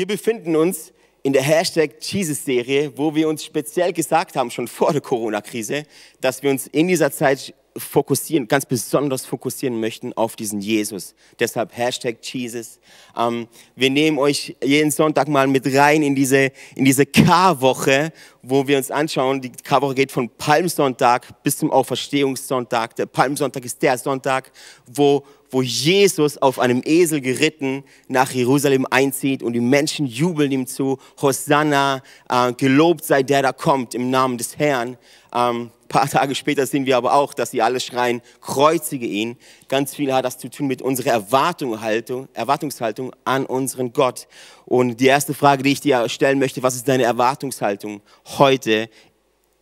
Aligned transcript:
Wir 0.00 0.06
befinden 0.06 0.56
uns 0.56 0.94
in 1.22 1.34
der 1.34 1.42
Hashtag 1.42 1.90
Jesus-Serie, 2.00 2.96
wo 2.96 3.14
wir 3.14 3.28
uns 3.28 3.44
speziell 3.44 3.92
gesagt 3.92 4.34
haben, 4.34 4.50
schon 4.50 4.66
vor 4.66 4.92
der 4.92 5.02
Corona-Krise, 5.02 5.84
dass 6.22 6.42
wir 6.42 6.50
uns 6.50 6.66
in 6.68 6.88
dieser 6.88 7.12
Zeit 7.12 7.52
fokussieren, 7.76 8.48
ganz 8.48 8.66
besonders 8.66 9.26
fokussieren 9.26 9.78
möchten 9.80 10.12
auf 10.14 10.36
diesen 10.36 10.60
Jesus. 10.60 11.14
Deshalb 11.38 11.76
Hashtag 11.76 12.18
Jesus. 12.22 12.80
Ähm, 13.16 13.48
wir 13.76 13.90
nehmen 13.90 14.18
euch 14.18 14.56
jeden 14.62 14.90
Sonntag 14.90 15.28
mal 15.28 15.46
mit 15.46 15.66
rein 15.74 16.02
in 16.02 16.14
diese, 16.14 16.50
in 16.74 16.84
diese 16.84 17.06
K-Woche, 17.06 18.12
wo 18.42 18.66
wir 18.66 18.76
uns 18.76 18.90
anschauen, 18.90 19.40
die 19.40 19.50
K-Woche 19.50 19.94
geht 19.94 20.12
von 20.12 20.28
Palmsonntag 20.28 21.42
bis 21.42 21.58
zum 21.58 21.70
Auferstehungssonntag. 21.70 22.96
Der 22.96 23.06
Palmsonntag 23.06 23.64
ist 23.64 23.80
der 23.82 23.98
Sonntag, 23.98 24.50
wo 24.86 25.24
wo 25.52 25.62
Jesus 25.62 26.38
auf 26.38 26.58
einem 26.58 26.80
Esel 26.84 27.20
geritten 27.20 27.82
nach 28.08 28.30
Jerusalem 28.30 28.86
einzieht 28.88 29.42
und 29.42 29.52
die 29.52 29.60
Menschen 29.60 30.06
jubeln 30.06 30.52
ihm 30.52 30.66
zu, 30.66 30.98
Hosanna, 31.20 32.02
äh, 32.28 32.52
gelobt 32.52 33.04
sei 33.04 33.22
der, 33.22 33.42
der 33.42 33.52
kommt 33.52 33.94
im 33.94 34.10
Namen 34.10 34.38
des 34.38 34.58
Herrn. 34.58 34.96
Ähm, 35.34 35.70
paar 35.90 36.08
Tage 36.10 36.34
später 36.34 36.66
sehen 36.66 36.86
wir 36.86 36.96
aber 36.96 37.12
auch, 37.12 37.34
dass 37.34 37.50
sie 37.50 37.60
alle 37.60 37.80
schreien, 37.80 38.22
kreuzige 38.40 39.04
ihn. 39.04 39.36
Ganz 39.68 39.94
viel 39.94 40.14
hat 40.14 40.24
das 40.24 40.38
zu 40.38 40.48
tun 40.48 40.66
mit 40.66 40.80
unserer 40.80 41.10
Erwartungshaltung, 41.10 42.28
Erwartungshaltung 42.32 43.12
an 43.24 43.44
unseren 43.44 43.92
Gott. 43.92 44.26
Und 44.64 45.00
die 45.00 45.06
erste 45.06 45.34
Frage, 45.34 45.62
die 45.62 45.72
ich 45.72 45.80
dir 45.82 46.08
stellen 46.08 46.38
möchte, 46.38 46.62
was 46.62 46.76
ist 46.76 46.88
deine 46.88 47.02
Erwartungshaltung 47.02 48.00
heute 48.38 48.88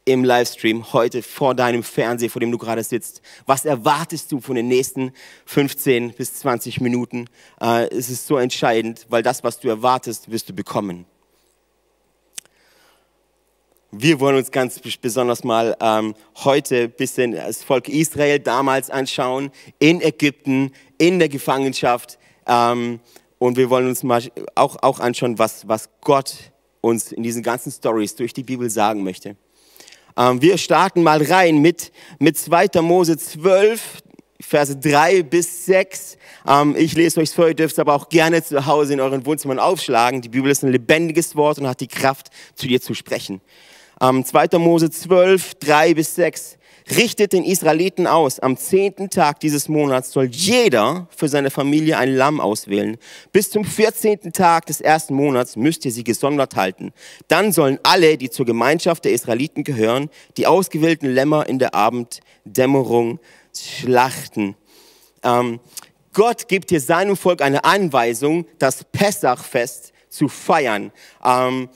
im 0.04 0.24
Livestream 0.24 0.92
heute 0.92 1.22
vor 1.22 1.54
deinem 1.54 1.82
Fernseher, 1.82 2.30
vor 2.30 2.40
dem 2.40 2.50
du 2.50 2.56
gerade 2.56 2.82
sitzt. 2.82 3.20
Was 3.44 3.66
erwartest 3.66 4.32
du 4.32 4.40
von 4.40 4.54
den 4.54 4.68
nächsten 4.68 5.12
15 5.44 6.14
bis 6.14 6.34
20 6.34 6.80
Minuten? 6.80 7.26
Äh, 7.60 7.88
es 7.88 8.08
ist 8.08 8.26
so 8.26 8.38
entscheidend, 8.38 9.06
weil 9.10 9.22
das, 9.22 9.44
was 9.44 9.60
du 9.60 9.68
erwartest, 9.68 10.30
wirst 10.30 10.48
du 10.48 10.54
bekommen. 10.54 11.04
Wir 14.00 14.20
wollen 14.20 14.36
uns 14.36 14.52
ganz 14.52 14.78
besonders 15.00 15.42
mal 15.42 15.76
ähm, 15.80 16.14
heute 16.44 16.82
ein 16.82 16.90
bisschen 16.92 17.32
das 17.32 17.64
Volk 17.64 17.88
Israel 17.88 18.38
damals 18.38 18.90
anschauen, 18.90 19.50
in 19.80 20.00
Ägypten, 20.00 20.70
in 20.98 21.18
der 21.18 21.28
Gefangenschaft. 21.28 22.16
Ähm, 22.46 23.00
und 23.40 23.56
wir 23.56 23.70
wollen 23.70 23.88
uns 23.88 24.04
mal 24.04 24.22
auch, 24.54 24.76
auch 24.82 25.00
anschauen, 25.00 25.40
was, 25.40 25.66
was 25.66 25.88
Gott 26.00 26.52
uns 26.80 27.10
in 27.10 27.24
diesen 27.24 27.42
ganzen 27.42 27.72
Stories 27.72 28.14
durch 28.14 28.32
die 28.32 28.44
Bibel 28.44 28.70
sagen 28.70 29.02
möchte. 29.02 29.34
Ähm, 30.16 30.40
wir 30.40 30.58
starten 30.58 31.02
mal 31.02 31.20
rein 31.20 31.58
mit, 31.58 31.90
mit 32.20 32.38
2. 32.38 32.80
Mose 32.80 33.18
12, 33.18 33.80
Verse 34.40 34.76
3 34.76 35.24
bis 35.24 35.66
6. 35.66 36.18
Ähm, 36.46 36.76
ich 36.78 36.94
lese 36.94 37.20
euch 37.20 37.30
vor, 37.30 37.48
ihr 37.48 37.54
dürft 37.54 37.72
es 37.72 37.78
aber 37.80 37.94
auch 37.94 38.08
gerne 38.08 38.44
zu 38.44 38.64
Hause 38.64 38.92
in 38.92 39.00
euren 39.00 39.26
Wohnzimmern 39.26 39.58
aufschlagen. 39.58 40.20
Die 40.20 40.28
Bibel 40.28 40.52
ist 40.52 40.62
ein 40.62 40.70
lebendiges 40.70 41.34
Wort 41.34 41.58
und 41.58 41.66
hat 41.66 41.80
die 41.80 41.88
Kraft, 41.88 42.28
zu 42.54 42.68
dir 42.68 42.80
zu 42.80 42.94
sprechen. 42.94 43.40
2. 44.00 44.46
Ähm, 44.52 44.62
Mose 44.62 44.90
12, 44.90 45.54
3 45.56 45.94
bis 45.94 46.14
6 46.14 46.58
richtet 46.96 47.32
den 47.32 47.44
Israeliten 47.44 48.06
aus, 48.06 48.38
am 48.38 48.56
zehnten 48.56 49.10
Tag 49.10 49.40
dieses 49.40 49.68
Monats 49.68 50.12
soll 50.12 50.26
jeder 50.26 51.08
für 51.14 51.28
seine 51.28 51.50
Familie 51.50 51.98
ein 51.98 52.14
Lamm 52.14 52.40
auswählen. 52.40 52.96
Bis 53.32 53.50
zum 53.50 53.64
vierzehnten 53.64 54.32
Tag 54.32 54.66
des 54.66 54.80
ersten 54.80 55.14
Monats 55.14 55.56
müsst 55.56 55.84
ihr 55.84 55.92
sie 55.92 56.04
gesondert 56.04 56.56
halten. 56.56 56.92
Dann 57.28 57.52
sollen 57.52 57.78
alle, 57.82 58.16
die 58.16 58.30
zur 58.30 58.46
Gemeinschaft 58.46 59.04
der 59.04 59.12
Israeliten 59.12 59.64
gehören, 59.64 60.08
die 60.36 60.46
ausgewählten 60.46 61.08
Lämmer 61.08 61.46
in 61.46 61.58
der 61.58 61.74
Abenddämmerung 61.74 63.20
schlachten. 63.54 64.56
Ähm, 65.22 65.60
Gott 66.14 66.48
gibt 66.48 66.70
hier 66.70 66.80
seinem 66.80 67.16
Volk 67.16 67.42
eine 67.42 67.64
Anweisung, 67.64 68.46
das 68.58 68.84
Pessachfest 68.84 69.92
zu 70.08 70.28
feiern. 70.28 70.90
Ähm, 71.22 71.68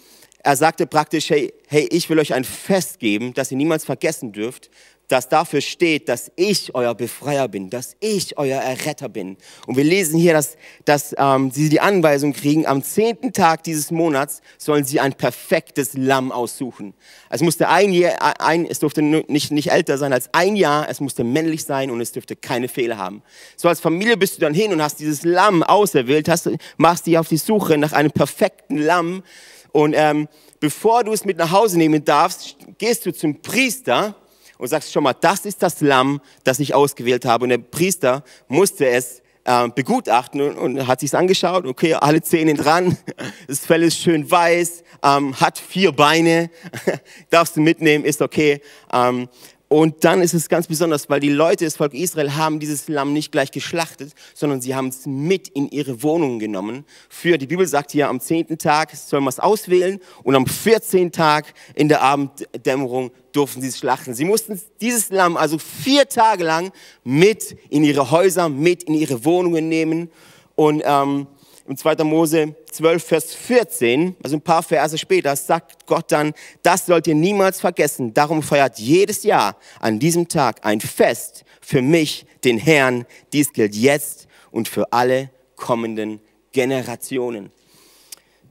er 0.42 0.56
sagte 0.56 0.86
praktisch, 0.86 1.30
hey, 1.30 1.52
hey, 1.68 1.88
ich 1.90 2.08
will 2.10 2.18
euch 2.18 2.34
ein 2.34 2.44
Fest 2.44 2.98
geben, 2.98 3.32
das 3.34 3.50
ihr 3.50 3.56
niemals 3.56 3.84
vergessen 3.84 4.32
dürft 4.32 4.70
das 5.12 5.28
dafür 5.28 5.60
steht, 5.60 6.08
dass 6.08 6.32
ich 6.36 6.74
euer 6.74 6.94
Befreier 6.94 7.46
bin, 7.46 7.68
dass 7.68 7.96
ich 8.00 8.38
euer 8.38 8.60
Erretter 8.60 9.10
bin. 9.10 9.36
Und 9.66 9.76
wir 9.76 9.84
lesen 9.84 10.18
hier, 10.18 10.32
dass, 10.32 10.56
dass 10.86 11.14
ähm, 11.18 11.50
sie 11.50 11.68
die 11.68 11.80
Anweisung 11.80 12.32
kriegen, 12.32 12.66
am 12.66 12.82
zehnten 12.82 13.34
Tag 13.34 13.62
dieses 13.62 13.90
Monats 13.90 14.40
sollen 14.56 14.84
sie 14.84 15.00
ein 15.00 15.12
perfektes 15.12 15.92
Lamm 15.94 16.32
aussuchen. 16.32 16.94
Es 17.28 17.42
musste 17.42 17.68
ein 17.68 17.92
Jahr, 17.92 18.40
ein, 18.40 18.64
es 18.64 18.78
durfte 18.78 19.02
nicht, 19.02 19.52
nicht 19.52 19.70
älter 19.70 19.98
sein 19.98 20.14
als 20.14 20.30
ein 20.32 20.56
Jahr, 20.56 20.88
es 20.88 21.00
musste 21.00 21.24
männlich 21.24 21.64
sein 21.64 21.90
und 21.90 22.00
es 22.00 22.12
dürfte 22.12 22.34
keine 22.34 22.68
Fehler 22.68 22.96
haben. 22.96 23.22
So 23.56 23.68
als 23.68 23.80
Familie 23.80 24.16
bist 24.16 24.36
du 24.36 24.40
dann 24.40 24.54
hin 24.54 24.72
und 24.72 24.80
hast 24.80 24.98
dieses 24.98 25.24
Lamm 25.24 25.62
auserwählt, 25.62 26.30
hast, 26.30 26.48
machst 26.78 27.06
dich 27.06 27.18
auf 27.18 27.28
die 27.28 27.36
Suche 27.36 27.76
nach 27.76 27.92
einem 27.92 28.12
perfekten 28.12 28.78
Lamm 28.78 29.22
und 29.72 29.94
ähm, 29.96 30.28
bevor 30.60 31.02
du 31.02 31.12
es 31.12 31.24
mit 31.24 31.38
nach 31.38 31.50
Hause 31.50 31.78
nehmen 31.78 32.04
darfst, 32.04 32.56
gehst 32.78 33.04
du 33.06 33.12
zum 33.12 33.40
Priester 33.40 34.14
und 34.58 34.68
sagst 34.68 34.92
schon 34.92 35.02
mal, 35.02 35.14
das 35.14 35.44
ist 35.44 35.62
das 35.62 35.80
Lamm, 35.80 36.20
das 36.44 36.60
ich 36.60 36.74
ausgewählt 36.74 37.24
habe. 37.24 37.44
Und 37.44 37.48
der 37.48 37.58
Priester 37.58 38.22
musste 38.48 38.86
es 38.86 39.22
äh, 39.44 39.68
begutachten 39.68 40.40
und, 40.40 40.56
und 40.56 40.86
hat 40.86 41.00
sich's 41.00 41.14
angeschaut. 41.14 41.66
Okay, 41.66 41.94
alle 41.94 42.22
Zähne 42.22 42.54
dran, 42.54 42.96
das 43.48 43.60
Fell 43.60 43.82
ist 43.82 43.98
schön 43.98 44.30
weiß, 44.30 44.84
ähm, 45.02 45.40
hat 45.40 45.58
vier 45.58 45.92
Beine, 45.92 46.50
darfst 47.30 47.56
du 47.56 47.60
mitnehmen, 47.60 48.04
ist 48.04 48.22
okay. 48.22 48.60
Ähm, 48.92 49.28
und 49.72 50.04
dann 50.04 50.20
ist 50.20 50.34
es 50.34 50.50
ganz 50.50 50.66
besonders, 50.66 51.08
weil 51.08 51.18
die 51.18 51.30
Leute 51.30 51.64
des 51.64 51.76
Volk 51.76 51.94
Israel 51.94 52.34
haben 52.34 52.60
dieses 52.60 52.88
Lamm 52.88 53.14
nicht 53.14 53.32
gleich 53.32 53.50
geschlachtet, 53.50 54.12
sondern 54.34 54.60
sie 54.60 54.74
haben 54.74 54.88
es 54.88 55.06
mit 55.06 55.48
in 55.48 55.66
ihre 55.70 56.02
Wohnungen 56.02 56.38
genommen. 56.38 56.84
Für, 57.08 57.38
die 57.38 57.46
Bibel 57.46 57.66
sagt 57.66 57.90
hier, 57.90 58.10
am 58.10 58.20
zehnten 58.20 58.58
Tag 58.58 58.94
soll 58.94 59.20
man 59.20 59.30
es 59.30 59.40
auswählen 59.40 59.98
und 60.24 60.36
am 60.36 60.46
vierzehnten 60.46 61.12
Tag 61.12 61.54
in 61.74 61.88
der 61.88 62.02
Abenddämmerung 62.02 63.12
durften 63.32 63.62
sie 63.62 63.68
es 63.68 63.78
schlachten. 63.78 64.12
Sie 64.12 64.26
mussten 64.26 64.60
dieses 64.82 65.08
Lamm 65.08 65.38
also 65.38 65.56
vier 65.56 66.06
Tage 66.06 66.44
lang 66.44 66.70
mit 67.02 67.56
in 67.70 67.82
ihre 67.82 68.10
Häuser, 68.10 68.50
mit 68.50 68.82
in 68.82 68.92
ihre 68.92 69.24
Wohnungen 69.24 69.70
nehmen. 69.70 70.10
Und 70.54 70.82
ähm, 70.84 71.28
im 71.72 71.78
2. 71.78 72.04
Mose 72.04 72.54
12, 72.70 73.02
Vers 73.02 73.34
14, 73.34 74.14
also 74.22 74.36
ein 74.36 74.42
paar 74.42 74.62
Verse 74.62 74.98
später, 74.98 75.34
sagt 75.34 75.86
Gott 75.86 76.12
dann, 76.12 76.34
das 76.62 76.84
sollt 76.84 77.06
ihr 77.06 77.14
niemals 77.14 77.60
vergessen. 77.60 78.12
Darum 78.12 78.42
feiert 78.42 78.78
jedes 78.78 79.22
Jahr 79.22 79.56
an 79.80 79.98
diesem 79.98 80.28
Tag 80.28 80.66
ein 80.66 80.82
Fest 80.82 81.44
für 81.62 81.80
mich, 81.80 82.26
den 82.44 82.58
Herrn. 82.58 83.06
Dies 83.32 83.54
gilt 83.54 83.74
jetzt 83.74 84.28
und 84.50 84.68
für 84.68 84.92
alle 84.92 85.30
kommenden 85.56 86.20
Generationen. 86.52 87.50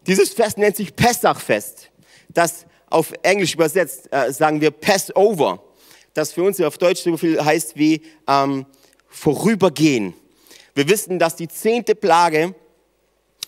Dieses 0.08 0.34
Fest 0.34 0.58
nennt 0.58 0.76
sich 0.76 0.96
Pessachfest. 0.96 1.92
Das 2.30 2.66
auf 2.90 3.14
Englisch 3.22 3.54
übersetzt 3.54 4.12
äh, 4.12 4.34
sagen 4.34 4.62
wir 4.62 4.72
Passover. 4.72 5.64
Das 6.16 6.32
für 6.32 6.42
uns 6.42 6.60
auf 6.60 6.80
Deutsch 6.80 7.04
so 7.04 7.16
viel 7.18 7.40
heißt 7.40 7.76
wie 7.76 8.02
ähm, 8.28 8.66
vorübergehen. 9.08 10.16
Wir 10.74 10.90
wissen, 10.90 11.20
dass 11.20 11.36
die 11.36 11.48
zehnte 11.48 11.94
Plage 11.94 12.56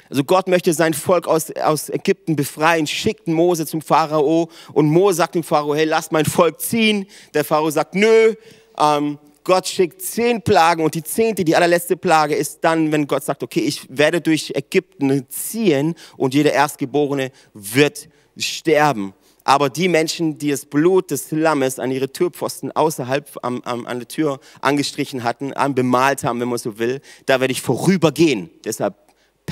also 0.09 0.23
Gott 0.23 0.47
möchte 0.47 0.73
sein 0.73 0.93
Volk 0.93 1.27
aus, 1.27 1.51
aus 1.51 1.89
Ägypten 1.89 2.35
befreien, 2.35 2.85
schickt 2.85 3.27
Mose 3.27 3.65
zum 3.65 3.81
Pharao 3.81 4.49
und 4.73 4.87
Mose 4.87 5.17
sagt 5.17 5.35
dem 5.35 5.43
Pharao, 5.43 5.73
hey, 5.73 5.85
lass 5.85 6.11
mein 6.11 6.25
Volk 6.25 6.61
ziehen. 6.61 7.07
Der 7.33 7.43
Pharao 7.43 7.71
sagt, 7.71 7.95
nö. 7.95 8.35
Ähm, 8.77 9.17
Gott 9.43 9.67
schickt 9.67 10.01
zehn 10.01 10.41
Plagen 10.41 10.83
und 10.83 10.95
die 10.95 11.03
zehnte, 11.03 11.43
die 11.43 11.55
allerletzte 11.55 11.97
Plage 11.97 12.35
ist 12.35 12.59
dann, 12.61 12.91
wenn 12.91 13.07
Gott 13.07 13.23
sagt, 13.23 13.43
okay, 13.43 13.59
ich 13.59 13.87
werde 13.89 14.21
durch 14.21 14.53
Ägypten 14.55 15.25
ziehen 15.29 15.95
und 16.15 16.33
jeder 16.33 16.53
Erstgeborene 16.53 17.31
wird 17.53 18.07
sterben. 18.37 19.13
Aber 19.43 19.69
die 19.69 19.89
Menschen, 19.89 20.37
die 20.37 20.51
das 20.51 20.65
Blut 20.65 21.11
des 21.11 21.31
Lammes 21.31 21.77
an 21.77 21.91
ihre 21.91 22.11
Türpfosten 22.11 22.71
außerhalb 22.71 23.37
am, 23.41 23.61
am, 23.63 23.85
an 23.85 23.99
der 23.99 24.07
Tür 24.07 24.39
angestrichen 24.61 25.23
hatten, 25.23 25.53
bemalt 25.75 26.23
haben, 26.23 26.39
wenn 26.39 26.47
man 26.47 26.57
so 26.57 26.79
will, 26.79 27.01
da 27.25 27.41
werde 27.41 27.51
ich 27.51 27.61
vorübergehen. 27.61 28.49
Deshalb 28.63 28.95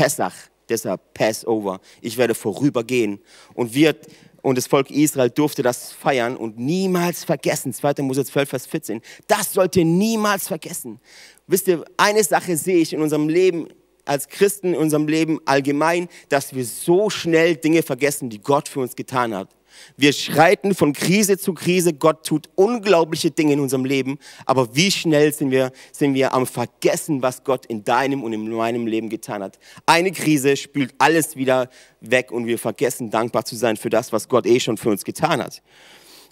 Pessach 0.02 0.34
deshalb 0.68 1.14
Passover. 1.14 1.80
Ich 2.02 2.18
werde 2.18 2.34
vorübergehen. 2.34 3.20
Und 3.54 3.76
wir, 3.76 3.96
und 4.42 4.58
das 4.58 4.66
Volk 4.66 4.90
Israel 4.90 5.30
durfte 5.30 5.62
das 5.62 5.92
feiern 5.92 6.36
und 6.38 6.58
niemals 6.58 7.24
vergessen. 7.24 7.72
2. 7.72 8.02
Mose 8.02 8.26
12, 8.26 8.50
Vers 8.50 8.66
14. 8.66 9.02
Das 9.28 9.54
sollt 9.54 9.76
ihr 9.76 9.86
niemals 9.86 10.48
vergessen. 10.48 11.00
Wisst 11.46 11.68
ihr, 11.68 11.86
eine 11.98 12.24
Sache 12.24 12.58
sehe 12.58 12.78
ich 12.78 12.94
in 12.94 13.02
unserem 13.02 13.30
Leben 13.30 13.68
als 14.06 14.28
Christen, 14.28 14.74
in 14.74 14.80
unserem 14.80 15.08
Leben 15.08 15.40
allgemein, 15.46 16.08
dass 16.30 16.56
wir 16.56 16.66
so 16.66 17.12
schnell 17.12 17.56
Dinge 17.56 17.84
vergessen, 17.84 18.32
die 18.32 18.42
Gott 18.42 18.68
für 18.68 18.80
uns 18.80 18.96
getan 18.96 19.36
hat. 19.36 19.50
Wir 19.98 20.14
schreiten 20.14 20.76
von 20.76 20.94
Krise 20.94 21.38
zu 21.38 21.54
Krise. 21.54 21.94
Gott 21.94 22.26
tut 22.26 22.50
unglaubliche 22.56 23.32
Dinge 23.32 23.54
in 23.54 23.60
unserem 23.60 23.86
Leben. 23.86 24.18
Aber 24.46 24.76
wie 24.76 24.92
schnell 24.92 25.34
sind 25.34 25.52
wir, 25.52 25.72
sind 25.92 26.14
wir 26.14 26.34
am 26.34 26.46
Vergessen, 26.46 27.22
was 27.22 27.44
Gott 27.44 27.66
in 27.66 27.84
deinem 27.84 28.24
und 28.24 28.34
in 28.34 28.50
meinem 28.50 28.88
Leben 28.88 29.10
getan 29.10 29.44
hat. 29.44 29.60
Eine 29.86 30.12
Krise 30.12 30.56
spült 30.58 30.94
alles 30.98 31.36
wieder 31.36 31.70
weg 32.00 32.32
und 32.32 32.46
wir 32.46 32.58
vergessen, 32.58 33.10
dankbar 33.10 33.46
zu 33.46 33.56
sein 33.56 33.78
für 33.78 33.90
das, 33.90 34.12
was 34.12 34.28
Gott 34.28 34.46
eh 34.46 34.60
schon 34.60 34.78
für 34.78 34.90
uns 34.90 35.04
getan 35.04 35.42
hat. 35.42 35.62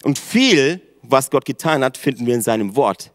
Und 0.02 0.18
viel, 0.18 0.80
was 1.02 1.30
Gott 1.30 1.44
getan 1.44 1.84
hat, 1.84 1.96
finden 1.96 2.26
wir 2.26 2.34
in 2.34 2.42
seinem 2.42 2.76
Wort. 2.76 3.12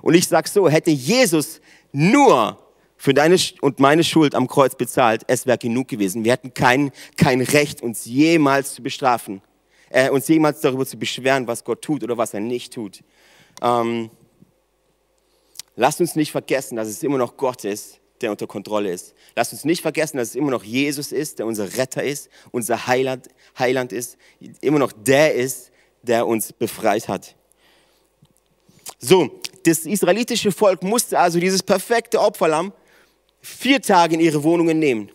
Und 0.00 0.14
ich 0.14 0.26
sage 0.26 0.48
so, 0.48 0.68
hätte 0.68 0.90
Jesus 0.90 1.60
nur 1.92 2.58
für 2.96 3.14
deine 3.14 3.36
und 3.60 3.80
meine 3.80 4.04
Schuld 4.04 4.34
am 4.34 4.46
Kreuz 4.46 4.76
bezahlt, 4.76 5.22
es 5.26 5.44
wäre 5.44 5.58
genug 5.58 5.88
gewesen. 5.88 6.24
Wir 6.24 6.32
hätten 6.32 6.54
kein, 6.54 6.92
kein 7.16 7.40
Recht, 7.40 7.82
uns 7.82 8.04
jemals 8.04 8.74
zu 8.74 8.82
bestrafen, 8.82 9.42
äh, 9.92 10.10
uns 10.10 10.26
jemals 10.26 10.60
darüber 10.60 10.86
zu 10.86 10.98
beschweren, 10.98 11.46
was 11.46 11.64
Gott 11.64 11.82
tut 11.82 12.02
oder 12.02 12.16
was 12.16 12.34
er 12.34 12.40
nicht 12.40 12.72
tut. 12.72 13.00
Ähm, 13.60 14.10
lasst 15.76 16.00
uns 16.00 16.16
nicht 16.16 16.32
vergessen, 16.32 16.76
dass 16.76 16.88
es 16.88 17.02
immer 17.02 17.18
noch 17.18 17.36
Gott 17.36 17.64
ist, 17.64 18.00
der 18.22 18.30
unter 18.30 18.46
Kontrolle 18.46 18.90
ist. 18.90 19.14
Lasst 19.36 19.52
uns 19.52 19.64
nicht 19.64 19.82
vergessen, 19.82 20.16
dass 20.16 20.28
es 20.28 20.34
immer 20.34 20.50
noch 20.50 20.64
Jesus 20.64 21.12
ist, 21.12 21.38
der 21.38 21.46
unser 21.46 21.76
Retter 21.76 22.02
ist, 22.02 22.30
unser 22.52 22.86
Heiland, 22.86 23.28
Heiland 23.58 23.92
ist, 23.92 24.16
immer 24.60 24.78
noch 24.78 24.92
der 24.92 25.34
ist, 25.34 25.70
der 26.02 26.26
uns 26.26 26.52
befreit 26.52 27.08
hat. 27.08 27.36
So, 28.98 29.40
das 29.64 29.80
israelitische 29.80 30.52
Volk 30.52 30.82
musste 30.82 31.18
also 31.18 31.38
dieses 31.38 31.62
perfekte 31.62 32.20
Opferlamm 32.20 32.72
vier 33.40 33.82
Tage 33.82 34.14
in 34.14 34.20
ihre 34.20 34.42
Wohnungen 34.42 34.78
nehmen. 34.78 35.10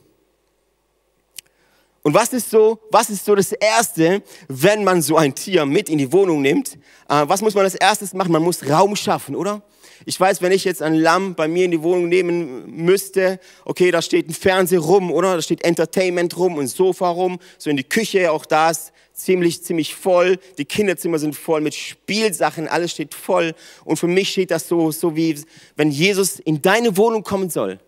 Und 2.08 2.14
was 2.14 2.32
ist 2.32 2.50
so, 2.50 2.80
was 2.90 3.10
ist 3.10 3.26
so 3.26 3.36
das 3.36 3.52
Erste, 3.52 4.24
wenn 4.48 4.86
man 4.86 5.02
so 5.02 5.18
ein 5.18 5.36
Tier 5.36 5.66
mit 5.66 5.90
in 5.90 5.98
die 5.98 6.10
Wohnung 6.14 6.42
nimmt? 6.42 6.76
Äh, 7.10 7.26
was 7.28 7.42
muss 7.42 7.54
man 7.54 7.66
als 7.66 7.76
erstes 7.76 8.14
machen? 8.14 8.32
Man 8.32 8.44
muss 8.44 8.66
Raum 8.66 8.96
schaffen, 8.96 9.36
oder? 9.36 9.62
Ich 10.06 10.18
weiß, 10.18 10.42
wenn 10.42 10.54
ich 10.54 10.64
jetzt 10.64 10.82
ein 10.82 10.94
Lamm 10.94 11.36
bei 11.36 11.50
mir 11.50 11.66
in 11.66 11.72
die 11.72 11.84
Wohnung 11.84 12.08
nehmen 12.08 12.66
müsste, 12.74 13.42
okay, 13.66 13.92
da 13.92 14.02
steht 14.02 14.30
ein 14.30 14.34
Fernseher 14.34 14.80
rum, 14.80 15.12
oder? 15.12 15.36
Da 15.36 15.42
steht 15.42 15.66
Entertainment 15.66 16.38
rum, 16.38 16.58
ein 16.60 16.68
Sofa 16.68 17.10
rum, 17.10 17.40
so 17.58 17.70
in 17.70 17.76
die 17.76 17.84
Küche, 17.84 18.32
auch 18.32 18.46
da 18.46 18.70
ist 18.70 18.94
ziemlich, 19.12 19.66
ziemlich 19.66 19.94
voll. 19.94 20.40
Die 20.58 20.64
Kinderzimmer 20.64 21.20
sind 21.20 21.36
voll 21.36 21.60
mit 21.60 21.76
Spielsachen, 21.76 22.70
alles 22.70 22.92
steht 22.92 23.16
voll. 23.16 23.54
Und 23.84 23.98
für 23.98 24.08
mich 24.08 24.30
steht 24.30 24.52
das 24.52 24.70
so, 24.70 24.92
so 24.92 25.18
wie, 25.18 25.42
wenn 25.76 25.92
Jesus 25.92 26.40
in 26.40 26.62
deine 26.62 26.96
Wohnung 26.96 27.24
kommen 27.24 27.50
soll 27.50 27.82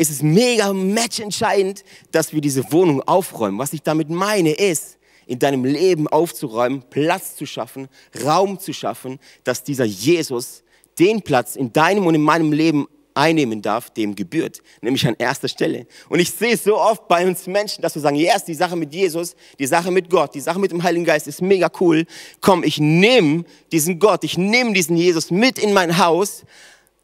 ist 0.00 0.10
es 0.10 0.22
mega 0.22 0.72
matchentscheidend, 0.72 1.84
dass 2.10 2.32
wir 2.32 2.40
diese 2.40 2.72
Wohnung 2.72 3.02
aufräumen. 3.02 3.58
Was 3.58 3.74
ich 3.74 3.82
damit 3.82 4.08
meine 4.08 4.52
ist, 4.52 4.98
in 5.26 5.38
deinem 5.38 5.64
Leben 5.64 6.08
aufzuräumen, 6.08 6.82
Platz 6.88 7.36
zu 7.36 7.44
schaffen, 7.44 7.88
Raum 8.24 8.58
zu 8.58 8.72
schaffen, 8.72 9.20
dass 9.44 9.62
dieser 9.62 9.84
Jesus 9.84 10.62
den 10.98 11.20
Platz 11.20 11.54
in 11.54 11.72
deinem 11.72 12.06
und 12.06 12.14
in 12.14 12.22
meinem 12.22 12.50
Leben 12.50 12.88
einnehmen 13.12 13.60
darf, 13.60 13.90
dem 13.90 14.14
gebührt, 14.14 14.62
nämlich 14.80 15.06
an 15.06 15.16
erster 15.18 15.48
Stelle. 15.48 15.86
Und 16.08 16.20
ich 16.20 16.30
sehe 16.30 16.54
es 16.54 16.64
so 16.64 16.78
oft 16.78 17.06
bei 17.06 17.26
uns 17.26 17.46
Menschen, 17.46 17.82
dass 17.82 17.94
wir 17.94 18.00
sagen, 18.00 18.16
yes, 18.16 18.44
die 18.44 18.54
Sache 18.54 18.76
mit 18.76 18.94
Jesus, 18.94 19.36
die 19.58 19.66
Sache 19.66 19.90
mit 19.90 20.08
Gott, 20.08 20.34
die 20.34 20.40
Sache 20.40 20.58
mit 20.58 20.70
dem 20.70 20.82
Heiligen 20.82 21.04
Geist 21.04 21.26
ist 21.26 21.42
mega 21.42 21.70
cool. 21.78 22.06
Komm, 22.40 22.64
ich 22.64 22.78
nehme 22.78 23.44
diesen 23.70 23.98
Gott, 23.98 24.24
ich 24.24 24.38
nehme 24.38 24.72
diesen 24.72 24.96
Jesus 24.96 25.30
mit 25.30 25.58
in 25.58 25.74
mein 25.74 25.98
Haus, 25.98 26.44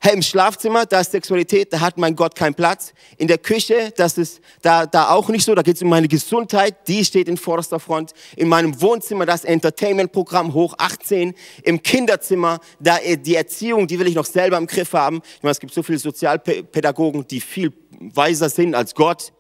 Hey, 0.06 0.14
im 0.14 0.23
Schlafzimmer, 0.23 0.87
da 0.87 1.00
ist 1.00 1.11
Sexualität, 1.11 1.73
da 1.73 1.81
hat 1.81 1.99
mein 1.99 2.14
Gott 2.14 2.37
keinen 2.37 2.55
Platz. 2.55 2.93
In 3.17 3.26
der 3.26 3.38
Küche, 3.38 3.93
das 3.97 4.17
ist 4.19 4.41
da, 4.62 4.87
da 4.87 5.08
auch 5.08 5.29
nicht 5.31 5.44
so, 5.44 5.53
da 5.53 5.62
geht 5.62 5.75
es 5.75 5.82
um 5.82 5.88
meine 5.88 6.06
Gesundheit, 6.06 6.87
die 6.87 7.05
steht 7.05 7.26
in 7.26 7.37
vorderster 7.37 7.81
Front. 7.81 8.12
In 8.37 8.47
meinem 8.47 8.81
Wohnzimmer, 8.81 9.26
das 9.26 9.43
Entertainment-Programm 9.43 10.55
hoch 10.55 10.76
18. 10.79 11.35
Im 11.64 11.82
Kinderzimmer, 11.82 12.61
da 12.79 12.99
äh, 12.99 13.17
die 13.17 13.35
Erziehung, 13.35 13.88
die 13.88 13.99
will 13.99 14.06
ich 14.06 14.14
noch 14.14 14.26
selber 14.26 14.58
im 14.58 14.69
Griff 14.69 14.93
haben. 14.93 15.23
Ich 15.38 15.43
meine, 15.43 15.50
es 15.50 15.58
gibt 15.58 15.75
so 15.75 15.82
viele 15.82 15.99
Sozialpädagogen, 15.99 17.26
die 17.26 17.41
viel 17.41 17.73
weiser 17.99 18.49
sind 18.49 18.76
als 18.76 18.94
Gott. 18.94 19.32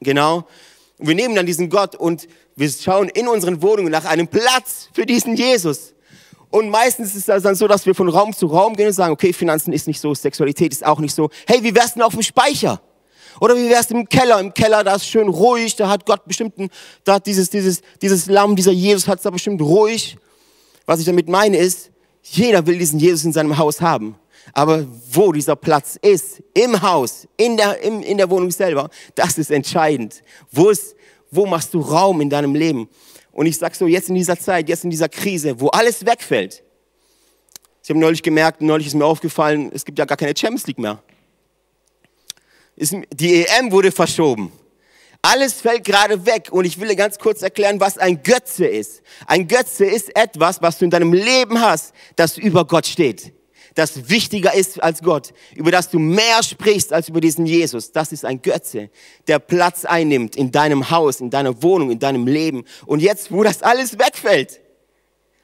Genau. 0.00 0.44
Und 0.98 1.06
wir 1.06 1.14
nehmen 1.14 1.36
dann 1.36 1.46
diesen 1.46 1.70
Gott 1.70 1.94
und 1.94 2.26
wir 2.56 2.68
schauen 2.68 3.10
in 3.10 3.28
unseren 3.28 3.62
Wohnungen 3.62 3.92
nach 3.92 4.06
einem 4.06 4.26
Platz 4.26 4.88
für 4.92 5.06
diesen 5.06 5.36
Jesus. 5.36 5.94
Und 6.50 6.68
meistens 6.68 7.14
ist 7.14 7.28
es 7.28 7.42
dann 7.42 7.54
so, 7.54 7.68
dass 7.68 7.86
wir 7.86 7.94
von 7.94 8.08
Raum 8.08 8.34
zu 8.34 8.46
Raum 8.46 8.74
gehen 8.74 8.88
und 8.88 8.92
sagen, 8.92 9.12
okay, 9.12 9.32
Finanzen 9.32 9.72
ist 9.72 9.86
nicht 9.86 10.00
so, 10.00 10.14
Sexualität 10.14 10.72
ist 10.72 10.84
auch 10.84 10.98
nicht 10.98 11.14
so. 11.14 11.30
Hey, 11.46 11.62
wie 11.62 11.74
wär's 11.74 11.94
denn 11.94 12.02
auf 12.02 12.12
dem 12.12 12.22
Speicher? 12.22 12.80
Oder 13.40 13.56
wie 13.56 13.70
wär's 13.70 13.90
im 13.90 14.08
Keller? 14.08 14.40
Im 14.40 14.52
Keller, 14.52 14.82
da 14.82 14.96
ist 14.96 15.06
schön 15.06 15.28
ruhig, 15.28 15.76
da 15.76 15.88
hat 15.88 16.04
Gott 16.04 16.24
bestimmt, 16.26 16.58
ein, 16.58 16.68
da 17.04 17.14
hat 17.14 17.26
dieses, 17.26 17.50
dieses, 17.50 17.82
dieses 18.02 18.26
Lamm, 18.26 18.56
dieser 18.56 18.72
Jesus 18.72 19.06
hat's 19.06 19.22
da 19.22 19.30
bestimmt 19.30 19.62
ruhig. 19.62 20.16
Was 20.86 20.98
ich 20.98 21.06
damit 21.06 21.28
meine 21.28 21.56
ist, 21.56 21.90
jeder 22.22 22.66
will 22.66 22.78
diesen 22.78 22.98
Jesus 22.98 23.24
in 23.24 23.32
seinem 23.32 23.56
Haus 23.56 23.80
haben. 23.80 24.16
Aber 24.52 24.84
wo 25.12 25.30
dieser 25.30 25.54
Platz 25.54 25.96
ist, 26.02 26.42
im 26.54 26.82
Haus, 26.82 27.28
in 27.36 27.56
der, 27.56 27.80
im, 27.82 28.02
in 28.02 28.18
der 28.18 28.28
Wohnung 28.28 28.50
selber, 28.50 28.90
das 29.14 29.38
ist 29.38 29.52
entscheidend. 29.52 30.22
Wo, 30.50 30.70
ist, 30.70 30.96
wo 31.30 31.46
machst 31.46 31.72
du 31.74 31.80
Raum 31.80 32.20
in 32.20 32.28
deinem 32.28 32.54
Leben? 32.56 32.88
Und 33.40 33.46
ich 33.46 33.56
sag 33.56 33.74
so, 33.74 33.86
jetzt 33.86 34.10
in 34.10 34.16
dieser 34.16 34.38
Zeit, 34.38 34.68
jetzt 34.68 34.84
in 34.84 34.90
dieser 34.90 35.08
Krise, 35.08 35.58
wo 35.58 35.68
alles 35.68 36.04
wegfällt. 36.04 36.62
Ich 37.82 37.88
habe 37.88 37.98
neulich 37.98 38.22
gemerkt, 38.22 38.60
neulich 38.60 38.88
ist 38.88 38.92
mir 38.92 39.06
aufgefallen, 39.06 39.70
es 39.72 39.86
gibt 39.86 39.98
ja 39.98 40.04
gar 40.04 40.18
keine 40.18 40.36
Champions 40.36 40.66
League 40.66 40.78
mehr. 40.78 41.02
Die 42.76 43.46
EM 43.46 43.72
wurde 43.72 43.92
verschoben. 43.92 44.52
Alles 45.22 45.54
fällt 45.54 45.84
gerade 45.84 46.26
weg 46.26 46.48
und 46.50 46.66
ich 46.66 46.78
will 46.78 46.88
dir 46.88 46.96
ganz 46.96 47.18
kurz 47.18 47.40
erklären, 47.40 47.80
was 47.80 47.96
ein 47.96 48.22
Götze 48.22 48.66
ist. 48.66 49.00
Ein 49.26 49.48
Götze 49.48 49.86
ist 49.86 50.14
etwas, 50.14 50.60
was 50.60 50.76
du 50.76 50.84
in 50.84 50.90
deinem 50.90 51.14
Leben 51.14 51.62
hast, 51.62 51.94
das 52.16 52.36
über 52.36 52.66
Gott 52.66 52.86
steht 52.86 53.32
das 53.74 54.08
wichtiger 54.08 54.54
ist 54.54 54.82
als 54.82 55.02
Gott, 55.02 55.32
über 55.54 55.70
das 55.70 55.90
du 55.90 55.98
mehr 55.98 56.42
sprichst 56.42 56.92
als 56.92 57.08
über 57.08 57.20
diesen 57.20 57.46
Jesus, 57.46 57.92
das 57.92 58.12
ist 58.12 58.24
ein 58.24 58.42
Götze, 58.42 58.90
der 59.26 59.38
Platz 59.38 59.84
einnimmt 59.84 60.36
in 60.36 60.50
deinem 60.50 60.90
Haus, 60.90 61.20
in 61.20 61.30
deiner 61.30 61.62
Wohnung, 61.62 61.90
in 61.90 61.98
deinem 61.98 62.26
Leben. 62.26 62.64
Und 62.86 63.00
jetzt, 63.00 63.32
wo 63.32 63.42
das 63.42 63.62
alles 63.62 63.98
wegfällt, 63.98 64.60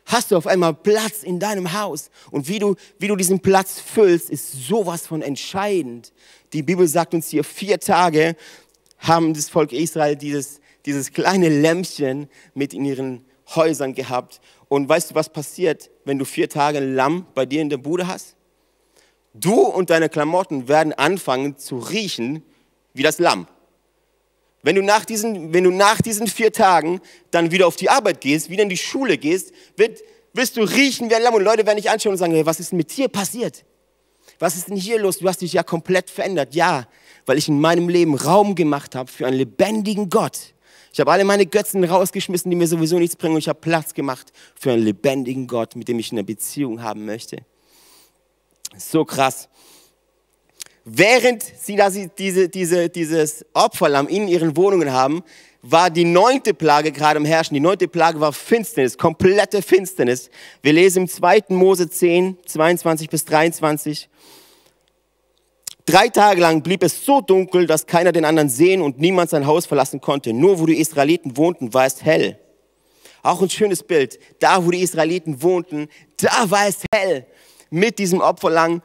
hast 0.06 0.30
du 0.30 0.36
auf 0.36 0.46
einmal 0.46 0.72
Platz 0.74 1.22
in 1.22 1.38
deinem 1.38 1.72
Haus. 1.72 2.10
Und 2.30 2.48
wie 2.48 2.58
du, 2.58 2.76
wie 2.98 3.08
du 3.08 3.16
diesen 3.16 3.40
Platz 3.40 3.80
füllst, 3.80 4.30
ist 4.30 4.52
sowas 4.52 5.06
von 5.06 5.20
entscheidend. 5.20 6.12
Die 6.52 6.62
Bibel 6.62 6.86
sagt 6.86 7.12
uns 7.12 7.28
hier, 7.28 7.44
vier 7.44 7.80
Tage 7.80 8.36
haben 8.98 9.34
das 9.34 9.50
Volk 9.50 9.72
Israel 9.72 10.16
dieses, 10.16 10.60
dieses 10.86 11.12
kleine 11.12 11.48
Lämpchen 11.48 12.28
mit 12.54 12.72
in 12.72 12.84
ihren 12.84 13.24
Häusern 13.54 13.94
gehabt. 13.94 14.40
Und 14.68 14.88
weißt 14.88 15.10
du, 15.10 15.14
was 15.14 15.28
passiert, 15.28 15.90
wenn 16.04 16.18
du 16.18 16.24
vier 16.24 16.48
Tage 16.48 16.78
ein 16.78 16.94
Lamm 16.94 17.26
bei 17.34 17.46
dir 17.46 17.62
in 17.62 17.70
der 17.70 17.76
Bude 17.76 18.06
hast? 18.06 18.36
Du 19.34 19.60
und 19.60 19.90
deine 19.90 20.08
Klamotten 20.08 20.66
werden 20.68 20.92
anfangen 20.92 21.58
zu 21.58 21.78
riechen 21.78 22.42
wie 22.94 23.02
das 23.02 23.18
Lamm. 23.18 23.46
Wenn 24.62 24.74
du 24.74 24.82
nach 24.82 25.04
diesen, 25.04 25.52
wenn 25.52 25.64
du 25.64 25.70
nach 25.70 26.00
diesen 26.00 26.26
vier 26.26 26.52
Tagen 26.52 27.00
dann 27.30 27.50
wieder 27.50 27.66
auf 27.66 27.76
die 27.76 27.90
Arbeit 27.90 28.20
gehst, 28.20 28.50
wieder 28.50 28.62
in 28.62 28.68
die 28.68 28.76
Schule 28.76 29.18
gehst, 29.18 29.52
wird, 29.76 30.00
wirst 30.32 30.56
du 30.56 30.62
riechen 30.62 31.08
wie 31.08 31.14
ein 31.14 31.22
Lamm. 31.22 31.34
Und 31.34 31.44
Leute 31.44 31.64
werden 31.66 31.76
dich 31.76 31.90
anschauen 31.90 32.12
und 32.12 32.18
sagen, 32.18 32.32
hey, 32.32 32.46
was 32.46 32.58
ist 32.58 32.72
denn 32.72 32.78
mit 32.78 32.96
dir 32.96 33.08
passiert? 33.08 33.64
Was 34.38 34.56
ist 34.56 34.68
denn 34.68 34.76
hier 34.76 34.98
los? 34.98 35.18
Du 35.18 35.28
hast 35.28 35.40
dich 35.40 35.52
ja 35.52 35.62
komplett 35.62 36.10
verändert. 36.10 36.54
Ja, 36.54 36.88
weil 37.26 37.38
ich 37.38 37.48
in 37.48 37.60
meinem 37.60 37.88
Leben 37.88 38.16
Raum 38.16 38.54
gemacht 38.54 38.94
habe 38.94 39.10
für 39.10 39.26
einen 39.26 39.36
lebendigen 39.36 40.10
Gott 40.10 40.54
ich 40.96 41.00
habe 41.00 41.12
alle 41.12 41.24
meine 41.24 41.44
Götzen 41.44 41.84
rausgeschmissen, 41.84 42.50
die 42.50 42.56
mir 42.56 42.66
sowieso 42.66 42.98
nichts 42.98 43.16
bringen 43.16 43.34
und 43.34 43.40
ich 43.40 43.50
habe 43.50 43.60
Platz 43.60 43.92
gemacht 43.92 44.32
für 44.58 44.72
einen 44.72 44.82
lebendigen 44.82 45.46
Gott, 45.46 45.76
mit 45.76 45.88
dem 45.88 45.98
ich 45.98 46.10
eine 46.10 46.24
Beziehung 46.24 46.82
haben 46.82 47.04
möchte. 47.04 47.44
So 48.78 49.04
krass. 49.04 49.50
Während 50.86 51.42
sie 51.42 51.76
da 51.76 51.90
diese, 51.90 52.48
diese, 52.48 52.88
dieses 52.88 53.44
Opferlamm 53.52 54.08
in 54.08 54.26
ihren 54.26 54.56
Wohnungen 54.56 54.90
haben, 54.90 55.22
war 55.60 55.90
die 55.90 56.06
neunte 56.06 56.54
Plage 56.54 56.92
gerade 56.92 57.18
im 57.18 57.26
Herrschen. 57.26 57.52
Die 57.52 57.60
neunte 57.60 57.88
Plage 57.88 58.18
war 58.18 58.32
Finsternis, 58.32 58.96
komplette 58.96 59.60
Finsternis. 59.60 60.30
Wir 60.62 60.72
lesen 60.72 61.02
im 61.02 61.08
2. 61.10 61.44
Mose 61.50 61.90
10, 61.90 62.38
22 62.46 63.10
bis 63.10 63.26
23. 63.26 64.08
Drei 65.86 66.08
Tage 66.08 66.40
lang 66.40 66.62
blieb 66.62 66.82
es 66.82 67.04
so 67.04 67.20
dunkel, 67.20 67.68
dass 67.68 67.86
keiner 67.86 68.10
den 68.10 68.24
anderen 68.24 68.48
sehen 68.48 68.82
und 68.82 68.98
niemand 68.98 69.30
sein 69.30 69.46
Haus 69.46 69.66
verlassen 69.66 70.00
konnte. 70.00 70.32
Nur 70.32 70.58
wo 70.58 70.66
die 70.66 70.80
Israeliten 70.80 71.36
wohnten, 71.36 71.72
war 71.72 71.86
es 71.86 72.04
hell. 72.04 72.40
Auch 73.22 73.40
ein 73.40 73.48
schönes 73.50 73.84
Bild. 73.84 74.18
Da, 74.40 74.66
wo 74.66 74.72
die 74.72 74.82
Israeliten 74.82 75.42
wohnten, 75.42 75.88
da 76.16 76.50
war 76.50 76.66
es 76.66 76.78
hell. 76.92 77.24
Mit 77.70 78.00
diesem 78.00 78.20
Opferlamm. 78.20 78.82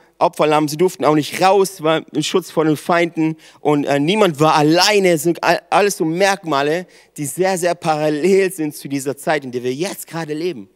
Sie 0.67 0.77
durften 0.77 1.03
auch 1.03 1.15
nicht 1.15 1.41
raus, 1.41 1.81
war 1.81 2.03
ein 2.15 2.23
Schutz 2.23 2.51
vor 2.51 2.65
den 2.65 2.77
Feinden 2.77 3.35
und 3.61 3.85
äh, 3.85 3.99
niemand 3.99 4.39
war 4.39 4.55
alleine. 4.55 5.09
Es 5.09 5.23
sind 5.23 5.39
alles 5.43 5.97
so 5.97 6.05
Merkmale, 6.05 6.85
die 7.17 7.25
sehr, 7.25 7.57
sehr 7.57 7.73
parallel 7.73 8.51
sind 8.51 8.75
zu 8.75 8.87
dieser 8.87 9.17
Zeit, 9.17 9.43
in 9.43 9.51
der 9.51 9.63
wir 9.63 9.73
jetzt 9.73 10.05
gerade 10.05 10.35
leben. 10.35 10.69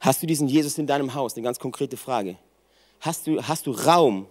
Hast 0.00 0.20
du 0.20 0.26
diesen 0.26 0.48
Jesus 0.48 0.78
in 0.78 0.86
deinem 0.88 1.14
Haus? 1.14 1.34
Eine 1.34 1.44
ganz 1.44 1.60
konkrete 1.60 1.96
Frage. 1.96 2.36
Hast 3.02 3.26
du, 3.26 3.42
hast 3.42 3.66
du 3.66 3.72
Raum 3.72 4.28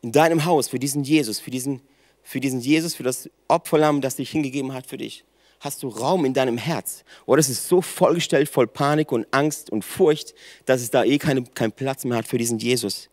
in 0.00 0.10
deinem 0.10 0.46
Haus 0.46 0.68
für 0.68 0.78
diesen 0.78 1.04
Jesus, 1.04 1.38
für 1.38 1.50
diesen, 1.50 1.82
für 2.22 2.40
diesen 2.40 2.60
Jesus, 2.60 2.94
für 2.94 3.02
das 3.02 3.28
Opferlamm, 3.46 4.00
das 4.00 4.16
dich 4.16 4.30
hingegeben 4.30 4.72
hat 4.72 4.86
für 4.86 4.96
dich? 4.96 5.22
Hast 5.60 5.82
du 5.82 5.88
Raum 5.88 6.24
in 6.24 6.32
deinem 6.32 6.56
Herz? 6.56 7.04
Oder 7.26 7.40
ist 7.40 7.50
es 7.50 7.68
so 7.68 7.82
vollgestellt 7.82 8.48
voll 8.48 8.66
Panik 8.66 9.12
und 9.12 9.26
Angst 9.32 9.68
und 9.68 9.84
Furcht, 9.84 10.34
dass 10.64 10.80
es 10.80 10.90
da 10.90 11.04
eh 11.04 11.18
keine, 11.18 11.44
keinen 11.44 11.72
Platz 11.72 12.06
mehr 12.06 12.16
hat 12.16 12.26
für 12.26 12.38
diesen 12.38 12.58
Jesus? 12.58 13.10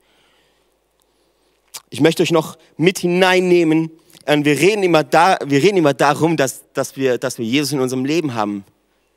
Ich 1.90 2.00
möchte 2.00 2.24
euch 2.24 2.32
noch 2.32 2.58
mit 2.78 3.00
hineinnehmen. 3.00 3.92
Wir 4.26 4.58
reden 4.58 4.84
immer, 4.84 5.04
da, 5.04 5.38
wir 5.46 5.62
reden 5.62 5.76
immer 5.76 5.94
darum, 5.94 6.38
dass, 6.38 6.64
dass, 6.72 6.96
wir, 6.96 7.18
dass 7.18 7.40
wir 7.40 7.46
Jesus 7.46 7.74
in 7.74 7.82
unserem 7.82 8.06
Leben 8.06 8.34
haben 8.34 8.64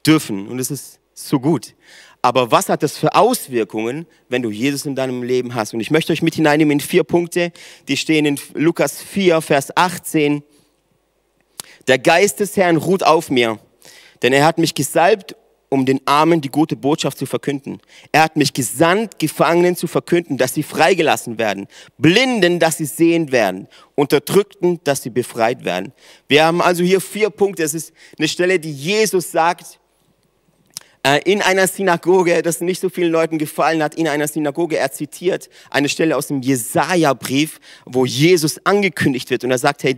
dürfen. 0.05 0.49
Und 0.49 0.59
es 0.59 0.73
ist 0.73 0.99
so 1.15 1.39
gut. 1.39 1.75
Aber 2.27 2.51
was 2.51 2.69
hat 2.69 2.83
das 2.83 2.99
für 2.99 3.15
Auswirkungen, 3.15 4.05
wenn 4.29 4.43
du 4.43 4.51
Jesus 4.51 4.85
in 4.85 4.97
deinem 4.97 5.23
Leben 5.23 5.55
hast? 5.55 5.75
Und 5.75 5.79
ich 5.79 5.93
möchte 5.93 6.13
euch 6.13 6.23
mit 6.23 6.35
hineinnehmen 6.35 6.73
in 6.73 6.81
vier 6.81 7.05
Punkte, 7.05 7.53
die 7.87 7.97
stehen 7.97 8.27
in 8.27 8.37
Lukas 8.55 9.01
4, 9.01 9.41
Vers 9.41 9.69
18. 9.77 10.43
Der 11.87 12.01
Geist 12.01 12.41
des 12.41 12.57
Herrn 12.57 12.79
ruht 12.79 13.05
auf 13.05 13.31
mir, 13.31 13.61
denn 14.23 14.33
er 14.33 14.45
hat 14.45 14.59
mich 14.59 14.75
gesalbt, 14.75 15.37
um 15.69 15.87
den 15.87 16.01
Armen 16.05 16.41
die 16.41 16.49
gute 16.49 16.75
Botschaft 16.75 17.17
zu 17.17 17.27
verkünden. 17.27 17.79
Er 18.11 18.25
hat 18.25 18.35
mich 18.35 18.53
gesandt, 18.53 19.21
Gefangenen 19.21 19.77
zu 19.77 19.87
verkünden, 19.87 20.37
dass 20.37 20.53
sie 20.53 20.65
freigelassen 20.65 21.39
werden, 21.39 21.69
Blinden, 21.97 22.59
dass 22.59 22.79
sie 22.79 22.87
sehend 22.87 23.31
werden, 23.31 23.69
Unterdrückten, 23.95 24.81
dass 24.83 25.01
sie 25.01 25.11
befreit 25.11 25.65
werden. 25.65 25.93
Wir 26.27 26.45
haben 26.45 26.61
also 26.61 26.83
hier 26.83 27.01
vier 27.01 27.31
Punkte. 27.31 27.63
Es 27.63 27.73
ist 27.73 27.93
eine 28.19 28.27
Stelle, 28.27 28.59
die 28.59 28.73
Jesus 28.73 29.31
sagt, 29.31 29.79
in 31.25 31.43
einer 31.43 31.69
Synagoge, 31.69 32.43
das 32.43 32.61
nicht 32.61 32.81
so 32.81 32.89
vielen 32.89 33.13
Leuten 33.13 33.39
gefallen 33.39 33.83
hat, 33.83 33.95
in 33.95 34.09
einer 34.09 34.27
Synagoge, 34.27 34.77
er 34.77 34.91
zitiert 34.91 35.49
eine 35.71 35.89
Stelle 35.89 36.17
aus 36.17 36.29
dem 36.29 36.43
Jesaja-Brief, 36.43 37.61
wo 37.85 38.07
Jesus 38.07 38.65
angekündigt 38.65 39.31
wird 39.31 39.45
und 39.45 39.51
er 39.51 39.59
sagt, 39.59 39.85
hey, 39.85 39.97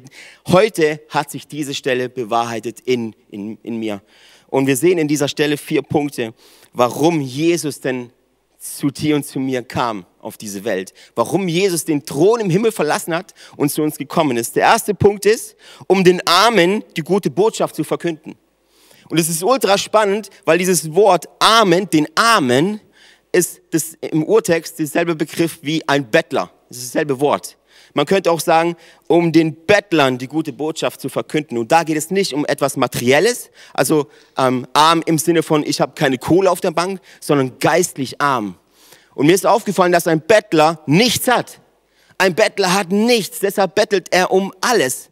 heute 0.49 1.01
hat 1.09 1.31
sich 1.31 1.47
diese 1.47 1.75
Stelle 1.75 2.09
bewahrheitet 2.09 2.81
in, 2.81 3.15
in, 3.31 3.59
in 3.63 3.79
mir. 3.79 4.03
Und 4.49 4.67
wir 4.67 4.77
sehen 4.77 4.99
in 4.99 5.09
dieser 5.09 5.29
Stelle 5.29 5.57
vier 5.57 5.83
Punkte, 5.83 6.35
warum 6.73 7.21
Jesus 7.21 7.81
denn 7.81 8.11
zu 8.59 8.91
dir 8.91 9.17
und 9.17 9.25
zu 9.25 9.39
mir 9.39 9.63
kam 9.63 10.05
auf 10.21 10.37
diese 10.37 10.65
Welt. 10.65 10.93
Warum 11.15 11.49
Jesus 11.49 11.85
den 11.85 12.05
Thron 12.05 12.41
im 12.41 12.51
Himmel 12.51 12.73
verlassen 12.73 13.15
hat 13.15 13.35
und 13.57 13.71
zu 13.71 13.83
uns 13.83 13.97
gekommen 13.97 14.37
ist. 14.37 14.57
Der 14.57 14.65
erste 14.65 14.95
Punkt 14.95 15.27
ist, 15.27 15.55
um 15.87 16.03
den 16.03 16.27
Armen 16.27 16.83
die 16.97 17.03
gute 17.03 17.31
Botschaft 17.31 17.77
zu 17.77 17.85
verkünden. 17.85 18.37
Und 19.11 19.19
es 19.19 19.29
ist 19.29 19.43
ultra 19.43 19.79
spannend, 19.79 20.31
weil 20.45 20.59
dieses 20.59 20.95
Wort 20.95 21.27
Amen, 21.39 21.89
den 21.91 22.07
Armen, 22.15 22.81
ist 23.33 23.61
das 23.71 23.95
im 24.01 24.25
Urtext 24.25 24.79
derselbe 24.79 25.15
Begriff 25.15 25.59
wie 25.63 25.87
ein 25.89 26.11
Bettler. 26.11 26.51
Das 26.69 26.79
ist 26.79 26.95
dasselbe 26.95 27.21
Wort. 27.21 27.57
Man 27.95 28.07
könnte 28.07 28.31
auch 28.31 28.41
sagen, 28.41 28.77
um 29.07 29.33
den 29.33 29.55
Bettlern 29.67 30.19
die 30.19 30.29
gute 30.29 30.53
Botschaft 30.53 31.01
zu 31.01 31.09
verkünden. 31.09 31.59
Und 31.59 31.73
da 31.73 31.85
geht 31.85 31.97
es 31.97 32.11
nicht 32.11 32.33
um 32.33 32.45
etwas 32.47 32.77
Materielles, 32.77 33.51
also 33.73 34.09
ähm, 34.37 34.67
arm 34.73 35.03
im 35.07 35.19
Sinne 35.19 35.43
von, 35.43 35.65
ich 35.65 35.81
habe 35.81 35.93
keine 35.95 36.19
Kohle 36.19 36.51
auf 36.51 36.61
der 36.61 36.71
Bank, 36.71 37.01
sondern 37.21 37.59
geistlich 37.59 38.21
arm. 38.21 38.57
Und 39.15 39.27
mir 39.27 39.35
ist 39.35 39.47
aufgefallen, 39.47 39.93
dass 39.93 40.07
ein 40.07 40.21
Bettler 40.21 40.83
nichts 40.87 41.29
hat. 41.29 41.61
Ein 42.19 42.35
Bettler 42.35 42.75
hat 42.75 42.93
nichts, 42.93 43.41
deshalb 43.41 43.75
bettelt 43.75 44.09
er 44.11 44.31
um 44.31 44.53
alles. 44.61 45.11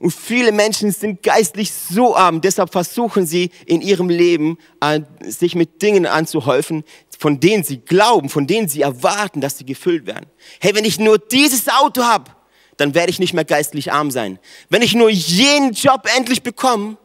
Und 0.00 0.12
viele 0.12 0.50
Menschen 0.50 0.90
sind 0.92 1.22
geistlich 1.22 1.70
so 1.70 2.16
arm, 2.16 2.40
deshalb 2.40 2.72
versuchen 2.72 3.26
sie 3.26 3.50
in 3.66 3.82
ihrem 3.82 4.08
Leben 4.08 4.56
äh, 4.80 5.00
sich 5.20 5.54
mit 5.54 5.82
Dingen 5.82 6.06
anzuhäufen, 6.06 6.84
von 7.18 7.38
denen 7.38 7.64
sie 7.64 7.80
glauben, 7.80 8.30
von 8.30 8.46
denen 8.46 8.66
sie 8.66 8.80
erwarten, 8.80 9.42
dass 9.42 9.58
sie 9.58 9.66
gefüllt 9.66 10.06
werden. 10.06 10.24
Hey, 10.58 10.74
wenn 10.74 10.86
ich 10.86 10.98
nur 10.98 11.18
dieses 11.18 11.68
Auto 11.68 12.02
habe, 12.02 12.30
dann 12.78 12.94
werde 12.94 13.10
ich 13.10 13.18
nicht 13.18 13.34
mehr 13.34 13.44
geistlich 13.44 13.92
arm 13.92 14.10
sein. 14.10 14.38
Wenn 14.70 14.80
ich 14.80 14.94
nur 14.94 15.10
jenen 15.10 15.72
Job 15.72 16.08
endlich 16.16 16.42
bekomme, 16.42 16.96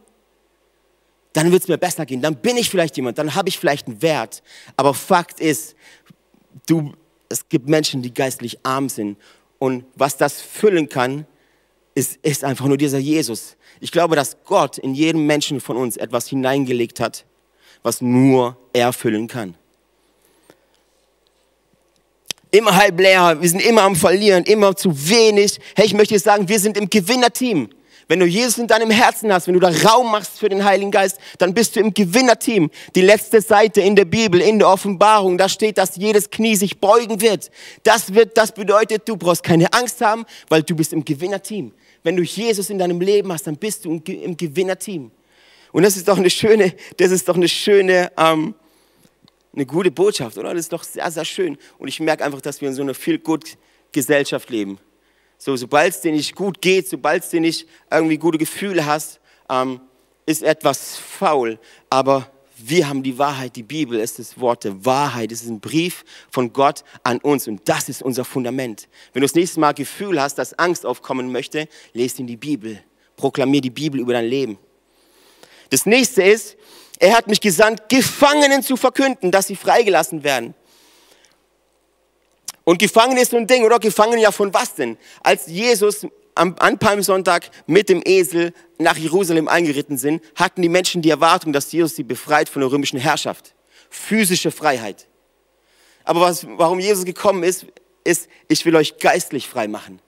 dann 1.34 1.52
wird 1.52 1.64
es 1.64 1.68
mir 1.68 1.76
besser 1.76 2.06
gehen. 2.06 2.22
Dann 2.22 2.36
bin 2.36 2.56
ich 2.56 2.70
vielleicht 2.70 2.96
jemand, 2.96 3.18
dann 3.18 3.34
habe 3.34 3.50
ich 3.50 3.58
vielleicht 3.58 3.88
einen 3.88 4.00
Wert. 4.00 4.42
Aber 4.74 4.94
Fakt 4.94 5.38
ist, 5.38 5.76
du, 6.66 6.94
es 7.28 7.46
gibt 7.50 7.68
Menschen, 7.68 8.00
die 8.00 8.14
geistlich 8.14 8.58
arm 8.62 8.88
sind. 8.88 9.18
Und 9.58 9.84
was 9.96 10.16
das 10.16 10.40
füllen 10.40 10.88
kann, 10.88 11.26
ist, 11.96 12.18
ist 12.22 12.44
einfach 12.44 12.66
nur 12.66 12.76
dieser 12.76 12.98
Jesus. 12.98 13.56
Ich 13.80 13.90
glaube, 13.90 14.16
dass 14.16 14.36
Gott 14.44 14.78
in 14.78 14.94
jedem 14.94 15.26
Menschen 15.26 15.60
von 15.60 15.76
uns 15.76 15.96
etwas 15.96 16.28
hineingelegt 16.28 17.00
hat, 17.00 17.24
was 17.82 18.00
nur 18.00 18.56
er 18.72 18.92
füllen 18.92 19.26
kann. 19.26 19.54
Immer 22.50 22.76
halb 22.76 23.00
leer, 23.00 23.38
wir 23.40 23.48
sind 23.48 23.62
immer 23.62 23.82
am 23.82 23.96
Verlieren, 23.96 24.44
immer 24.44 24.76
zu 24.76 24.90
wenig. 25.08 25.58
Hey, 25.74 25.86
ich 25.86 25.94
möchte 25.94 26.14
dir 26.14 26.20
sagen, 26.20 26.48
wir 26.48 26.60
sind 26.60 26.76
im 26.76 26.88
Gewinnerteam. 26.88 27.70
Wenn 28.08 28.20
du 28.20 28.26
Jesus 28.26 28.58
in 28.58 28.66
deinem 28.68 28.90
Herzen 28.90 29.32
hast, 29.32 29.46
wenn 29.46 29.54
du 29.54 29.60
da 29.60 29.72
Raum 29.88 30.12
machst 30.12 30.38
für 30.38 30.48
den 30.48 30.64
Heiligen 30.64 30.90
Geist, 30.92 31.18
dann 31.38 31.54
bist 31.54 31.74
du 31.74 31.80
im 31.80 31.92
Gewinnerteam. 31.92 32.70
Die 32.94 33.00
letzte 33.00 33.40
Seite 33.40 33.80
in 33.80 33.96
der 33.96 34.04
Bibel, 34.04 34.40
in 34.40 34.58
der 34.58 34.68
Offenbarung, 34.68 35.38
da 35.38 35.48
steht, 35.48 35.76
dass 35.76 35.96
jedes 35.96 36.30
Knie 36.30 36.54
sich 36.54 36.78
beugen 36.78 37.20
wird. 37.20 37.50
Das 37.82 38.14
wird, 38.14 38.36
das 38.36 38.52
bedeutet, 38.52 39.08
du 39.08 39.16
brauchst 39.16 39.42
keine 39.42 39.72
Angst 39.72 40.00
haben, 40.02 40.24
weil 40.48 40.62
du 40.62 40.76
bist 40.76 40.92
im 40.92 41.04
Gewinnerteam. 41.04 41.72
Wenn 42.06 42.16
du 42.16 42.22
Jesus 42.22 42.70
in 42.70 42.78
deinem 42.78 43.00
Leben 43.00 43.32
hast, 43.32 43.48
dann 43.48 43.56
bist 43.56 43.84
du 43.84 43.90
im 43.90 44.36
Gewinnerteam. 44.36 45.10
Und 45.72 45.82
das 45.82 45.96
ist 45.96 46.06
doch 46.06 46.16
eine 46.16 46.30
schöne, 46.30 46.72
das 46.98 47.10
ist 47.10 47.28
doch 47.28 47.34
eine 47.34 47.48
schöne, 47.48 48.12
ähm, 48.16 48.54
eine 49.52 49.66
gute 49.66 49.90
Botschaft, 49.90 50.38
oder? 50.38 50.50
Das 50.50 50.60
ist 50.60 50.72
doch 50.72 50.84
sehr, 50.84 51.10
sehr 51.10 51.24
schön. 51.24 51.58
Und 51.78 51.88
ich 51.88 51.98
merke 51.98 52.24
einfach, 52.24 52.40
dass 52.40 52.60
wir 52.60 52.68
in 52.68 52.74
so 52.76 52.82
einer 52.82 52.94
viel 52.94 53.18
gut 53.18 53.58
Gesellschaft 53.90 54.50
leben. 54.50 54.78
So, 55.36 55.56
sobald 55.56 55.94
es 55.94 56.00
dir 56.00 56.12
nicht 56.12 56.36
gut 56.36 56.62
geht, 56.62 56.88
sobald 56.88 57.24
es 57.24 57.30
dir 57.30 57.40
nicht 57.40 57.66
irgendwie 57.90 58.18
gute 58.18 58.38
Gefühle 58.38 58.86
hast, 58.86 59.18
ähm, 59.50 59.80
ist 60.26 60.44
etwas 60.44 60.96
faul. 60.96 61.58
Aber 61.90 62.30
wir 62.58 62.88
haben 62.88 63.02
die 63.02 63.18
Wahrheit, 63.18 63.54
die 63.56 63.62
Bibel 63.62 63.98
ist 64.00 64.18
das 64.18 64.40
Wort 64.40 64.64
der 64.64 64.84
Wahrheit, 64.84 65.30
es 65.30 65.42
ist 65.42 65.48
ein 65.48 65.60
Brief 65.60 66.04
von 66.30 66.52
Gott 66.52 66.84
an 67.02 67.18
uns 67.18 67.46
und 67.46 67.68
das 67.68 67.88
ist 67.88 68.02
unser 68.02 68.24
Fundament. 68.24 68.88
Wenn 69.12 69.20
du 69.20 69.26
das 69.26 69.34
nächste 69.34 69.60
Mal 69.60 69.72
Gefühl 69.72 70.20
hast, 70.20 70.36
dass 70.36 70.58
Angst 70.58 70.86
aufkommen 70.86 71.30
möchte, 71.30 71.68
lest 71.92 72.18
in 72.18 72.26
die 72.26 72.36
Bibel, 72.36 72.82
proklamier 73.16 73.60
die 73.60 73.70
Bibel 73.70 74.00
über 74.00 74.14
dein 74.14 74.26
Leben. 74.26 74.58
Das 75.70 75.84
nächste 75.84 76.22
ist, 76.22 76.56
er 76.98 77.14
hat 77.14 77.26
mich 77.26 77.40
gesandt, 77.40 77.88
Gefangenen 77.88 78.62
zu 78.62 78.76
verkünden, 78.76 79.30
dass 79.30 79.48
sie 79.48 79.56
freigelassen 79.56 80.24
werden. 80.24 80.54
Und 82.64 82.78
gefangen 82.78 83.16
ist 83.16 83.30
so 83.30 83.36
ein 83.36 83.46
Ding, 83.46 83.64
oder? 83.64 83.78
Gefangen 83.78 84.18
ja 84.18 84.32
von 84.32 84.52
was 84.52 84.74
denn? 84.74 84.96
Als 85.22 85.46
Jesus 85.46 86.06
am, 86.36 86.54
an 86.58 86.78
Palmsonntag 86.78 87.50
mit 87.66 87.88
dem 87.88 88.02
Esel 88.04 88.52
nach 88.78 88.96
Jerusalem 88.96 89.48
eingeritten 89.48 89.98
sind, 89.98 90.22
hatten 90.34 90.62
die 90.62 90.68
Menschen 90.68 91.02
die 91.02 91.10
Erwartung, 91.10 91.52
dass 91.52 91.72
Jesus 91.72 91.96
sie 91.96 92.04
befreit 92.04 92.48
von 92.48 92.60
der 92.60 92.70
römischen 92.70 92.98
Herrschaft. 92.98 93.54
Physische 93.90 94.50
Freiheit. 94.50 95.08
Aber 96.04 96.20
was, 96.20 96.46
warum 96.56 96.78
Jesus 96.78 97.04
gekommen 97.04 97.42
ist, 97.42 97.66
ist, 98.04 98.28
ich 98.48 98.64
will 98.64 98.76
euch 98.76 98.98
geistlich 98.98 99.48
frei 99.48 99.66
machen. 99.66 100.00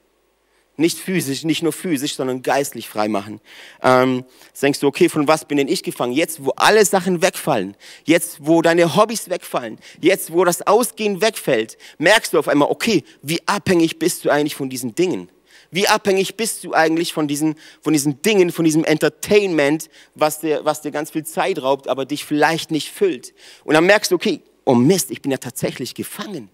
Nicht 0.76 0.98
physisch, 0.98 1.42
nicht 1.42 1.64
nur 1.64 1.72
physisch, 1.72 2.14
sondern 2.14 2.42
geistlich 2.42 2.88
frei 2.88 3.08
machen. 3.08 3.40
Ähm, 3.82 4.24
denkst 4.62 4.78
du, 4.78 4.86
okay, 4.86 5.08
von 5.08 5.26
was 5.26 5.44
bin 5.44 5.58
denn 5.58 5.66
ich 5.66 5.82
gefangen? 5.82 6.12
Jetzt, 6.12 6.44
wo 6.44 6.50
alle 6.50 6.84
Sachen 6.84 7.20
wegfallen, 7.20 7.76
jetzt, 8.04 8.46
wo 8.46 8.62
deine 8.62 8.94
Hobbys 8.94 9.28
wegfallen, 9.28 9.78
jetzt, 10.00 10.32
wo 10.32 10.44
das 10.44 10.64
Ausgehen 10.68 11.20
wegfällt, 11.20 11.78
merkst 11.98 12.32
du 12.32 12.38
auf 12.38 12.46
einmal, 12.46 12.70
okay, 12.70 13.02
wie 13.22 13.40
abhängig 13.46 13.98
bist 13.98 14.24
du 14.24 14.30
eigentlich 14.30 14.54
von 14.54 14.70
diesen 14.70 14.94
Dingen? 14.94 15.28
Wie 15.70 15.86
abhängig 15.86 16.36
bist 16.36 16.64
du 16.64 16.72
eigentlich 16.72 17.12
von 17.12 17.28
diesen, 17.28 17.56
von 17.80 17.92
diesen 17.92 18.22
Dingen, 18.22 18.52
von 18.52 18.64
diesem 18.64 18.84
Entertainment, 18.84 19.90
was 20.14 20.40
dir, 20.40 20.64
was 20.64 20.80
dir 20.80 20.90
ganz 20.90 21.10
viel 21.10 21.24
Zeit 21.24 21.62
raubt, 21.62 21.88
aber 21.88 22.06
dich 22.06 22.24
vielleicht 22.24 22.70
nicht 22.70 22.90
füllt? 22.90 23.34
Und 23.64 23.74
dann 23.74 23.84
merkst 23.84 24.10
du, 24.10 24.14
okay, 24.14 24.40
oh 24.64 24.74
Mist, 24.74 25.10
ich 25.10 25.20
bin 25.20 25.30
ja 25.30 25.38
tatsächlich 25.38 25.94
gefangen 25.94 26.50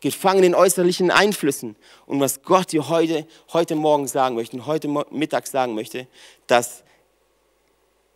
gefangen 0.00 0.44
in 0.44 0.54
äußerlichen 0.54 1.10
Einflüssen. 1.10 1.76
Und 2.06 2.20
was 2.20 2.42
Gott 2.42 2.72
dir 2.72 2.88
heute, 2.88 3.26
heute 3.52 3.74
Morgen 3.74 4.06
sagen 4.06 4.36
möchte 4.36 4.56
und 4.56 4.66
heute 4.66 4.88
Mittag 5.10 5.46
sagen 5.46 5.74
möchte, 5.74 6.06
dass 6.46 6.84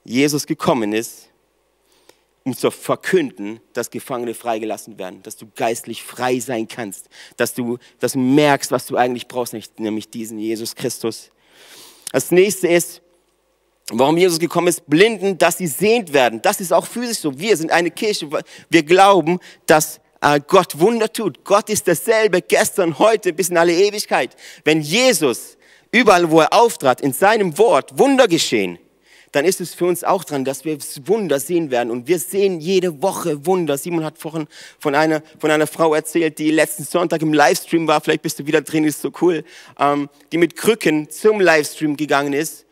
Jesus 0.04 0.46
gekommen 0.46 0.92
ist, 0.92 1.28
um 2.44 2.56
zu 2.56 2.70
verkünden, 2.70 3.60
dass 3.72 3.90
Gefangene 3.90 4.34
freigelassen 4.34 4.98
werden, 4.98 5.22
dass 5.22 5.36
du 5.36 5.46
geistlich 5.54 6.02
frei 6.02 6.40
sein 6.40 6.66
kannst, 6.66 7.08
dass 7.36 7.54
du 7.54 7.78
das 8.00 8.16
merkst, 8.16 8.70
was 8.70 8.86
du 8.86 8.96
eigentlich 8.96 9.28
brauchst, 9.28 9.54
nämlich 9.78 10.10
diesen 10.10 10.38
Jesus 10.38 10.74
Christus. 10.74 11.30
Das 12.10 12.30
nächste 12.30 12.68
ist, 12.68 13.00
warum 13.90 14.16
Jesus 14.16 14.38
gekommen 14.38 14.68
ist, 14.68 14.88
Blinden, 14.88 15.38
dass 15.38 15.58
sie 15.58 15.66
sehend 15.66 16.12
werden. 16.12 16.42
Das 16.42 16.60
ist 16.60 16.72
auch 16.72 16.86
physisch 16.86 17.18
so. 17.18 17.38
Wir 17.38 17.56
sind 17.56 17.70
eine 17.70 17.90
Kirche. 17.90 18.28
Wir 18.68 18.82
glauben, 18.82 19.38
dass 19.66 20.00
äh, 20.20 20.40
Gott 20.46 20.78
Wunder 20.78 21.12
tut. 21.12 21.44
Gott 21.44 21.70
ist 21.70 21.86
dasselbe 21.86 22.42
gestern, 22.42 22.98
heute 22.98 23.32
bis 23.32 23.48
in 23.48 23.56
alle 23.56 23.74
Ewigkeit. 23.74 24.36
Wenn 24.64 24.80
Jesus 24.80 25.56
überall, 25.90 26.30
wo 26.30 26.40
er 26.40 26.52
auftrat, 26.52 27.00
in 27.00 27.12
seinem 27.12 27.56
Wort 27.58 27.98
Wunder 27.98 28.26
geschehen, 28.28 28.78
dann 29.32 29.46
ist 29.46 29.62
es 29.62 29.74
für 29.74 29.86
uns 29.86 30.04
auch 30.04 30.24
dran, 30.24 30.44
dass 30.44 30.66
wir 30.66 30.76
Wunder 31.06 31.40
sehen 31.40 31.70
werden. 31.70 31.90
Und 31.90 32.06
wir 32.06 32.18
sehen 32.18 32.60
jede 32.60 33.00
Woche 33.00 33.46
Wunder. 33.46 33.78
Simon 33.78 34.04
hat 34.04 34.18
vorhin 34.18 34.46
von 34.78 34.94
einer, 34.94 35.22
von 35.38 35.50
einer 35.50 35.66
Frau 35.66 35.94
erzählt, 35.94 36.38
die 36.38 36.50
letzten 36.50 36.84
Sonntag 36.84 37.22
im 37.22 37.32
Livestream 37.32 37.86
war. 37.86 38.02
Vielleicht 38.02 38.22
bist 38.22 38.38
du 38.38 38.46
wieder 38.46 38.60
drin, 38.60 38.84
ist 38.84 39.00
so 39.00 39.10
cool. 39.22 39.42
Ähm, 39.78 40.10
die 40.32 40.38
mit 40.38 40.54
Krücken 40.54 41.08
zum 41.08 41.40
Livestream 41.40 41.96
gegangen 41.96 42.34
ist 42.34 42.66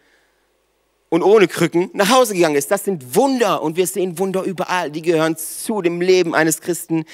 und 1.08 1.22
ohne 1.22 1.48
Krücken 1.48 1.88
nach 1.94 2.10
Hause 2.10 2.34
gegangen 2.34 2.56
ist. 2.56 2.70
Das 2.70 2.84
sind 2.84 3.16
Wunder 3.16 3.62
und 3.62 3.76
wir 3.76 3.86
sehen 3.86 4.18
Wunder 4.18 4.42
überall. 4.42 4.90
Die 4.90 5.02
gehören 5.02 5.38
zu 5.38 5.80
dem 5.80 6.02
Leben 6.02 6.34
eines 6.34 6.60
Christen 6.60 7.06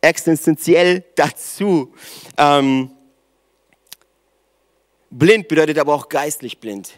existenziell 0.00 1.04
dazu. 1.14 1.92
Ähm, 2.38 2.90
blind 5.10 5.48
bedeutet 5.48 5.78
aber 5.78 5.94
auch 5.94 6.08
geistlich 6.08 6.58
blind. 6.58 6.94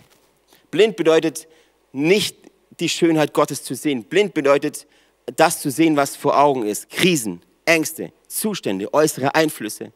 Blind 0.70 0.96
bedeutet 0.96 1.48
nicht 1.96 2.36
die 2.78 2.88
Schönheit 2.88 3.32
Gottes 3.32 3.62
zu 3.62 3.74
sehen. 3.74 4.04
Blind 4.04 4.34
bedeutet 4.34 4.86
das 5.34 5.60
zu 5.60 5.70
sehen, 5.70 5.96
was 5.96 6.14
vor 6.14 6.38
Augen 6.38 6.66
ist. 6.66 6.90
Krisen, 6.90 7.42
Ängste, 7.64 8.12
Zustände, 8.28 8.92
äußere 8.92 9.34
Einflüsse. 9.34 9.92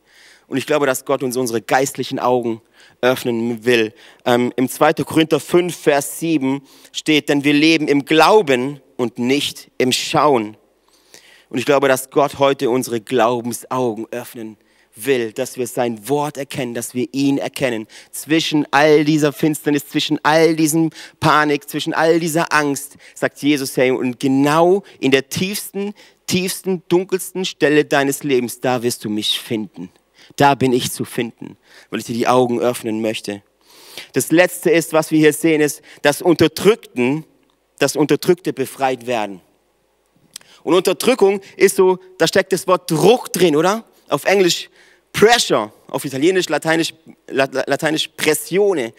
Und 0.48 0.56
ich 0.56 0.66
glaube, 0.66 0.86
dass 0.86 1.04
Gott 1.04 1.22
uns 1.22 1.36
unsere 1.36 1.62
geistlichen 1.62 2.18
Augen 2.18 2.60
öffnen 3.02 3.64
will. 3.64 3.92
Ähm, 4.24 4.52
Im 4.56 4.68
2. 4.68 4.94
Korinther 5.04 5.38
5, 5.38 5.76
Vers 5.76 6.18
7 6.18 6.62
steht, 6.90 7.28
denn 7.28 7.44
wir 7.44 7.52
leben 7.52 7.86
im 7.86 8.04
Glauben 8.04 8.80
und 8.96 9.18
nicht 9.18 9.70
im 9.78 9.92
Schauen. 9.92 10.56
Und 11.50 11.58
ich 11.58 11.66
glaube, 11.66 11.86
dass 11.86 12.10
Gott 12.10 12.38
heute 12.38 12.70
unsere 12.70 13.00
Glaubensaugen 13.00 14.06
öffnen 14.10 14.56
will, 14.56 14.69
dass 15.34 15.56
wir 15.56 15.66
sein 15.66 16.08
Wort 16.08 16.36
erkennen, 16.36 16.74
dass 16.74 16.94
wir 16.94 17.08
ihn 17.12 17.38
erkennen. 17.38 17.86
Zwischen 18.10 18.66
all 18.70 19.04
dieser 19.04 19.32
Finsternis, 19.32 19.88
zwischen 19.88 20.18
all 20.22 20.56
diesem 20.56 20.90
Panik, 21.20 21.68
zwischen 21.68 21.94
all 21.94 22.20
dieser 22.20 22.52
Angst, 22.52 22.96
sagt 23.14 23.42
Jesus, 23.42 23.76
hey, 23.76 23.90
und 23.92 24.20
genau 24.20 24.82
in 24.98 25.10
der 25.10 25.28
tiefsten, 25.28 25.94
tiefsten, 26.26 26.82
dunkelsten 26.88 27.44
Stelle 27.44 27.84
deines 27.84 28.22
Lebens, 28.24 28.60
da 28.60 28.82
wirst 28.82 29.04
du 29.04 29.10
mich 29.10 29.40
finden. 29.40 29.90
Da 30.36 30.54
bin 30.54 30.72
ich 30.72 30.92
zu 30.92 31.04
finden, 31.04 31.56
weil 31.90 32.00
ich 32.00 32.06
dir 32.06 32.14
die 32.14 32.28
Augen 32.28 32.60
öffnen 32.60 33.00
möchte. 33.00 33.42
Das 34.12 34.30
letzte 34.30 34.70
ist, 34.70 34.92
was 34.92 35.10
wir 35.10 35.18
hier 35.18 35.32
sehen, 35.32 35.60
ist, 35.60 35.82
dass 36.02 36.22
Unterdrückten, 36.22 37.24
dass 37.78 37.96
Unterdrückte 37.96 38.52
befreit 38.52 39.06
werden. 39.06 39.40
Und 40.62 40.74
Unterdrückung 40.74 41.40
ist 41.56 41.76
so, 41.76 41.98
da 42.18 42.26
steckt 42.26 42.52
das 42.52 42.66
Wort 42.66 42.90
Druck 42.90 43.32
drin, 43.32 43.56
oder? 43.56 43.84
Auf 44.08 44.24
Englisch 44.24 44.68
Pressure, 45.12 45.72
auf 45.88 46.04
Italienisch, 46.04 46.48
Lateinisch, 46.48 46.94
Lateinisch 47.28 48.08
Pressione. 48.16 48.92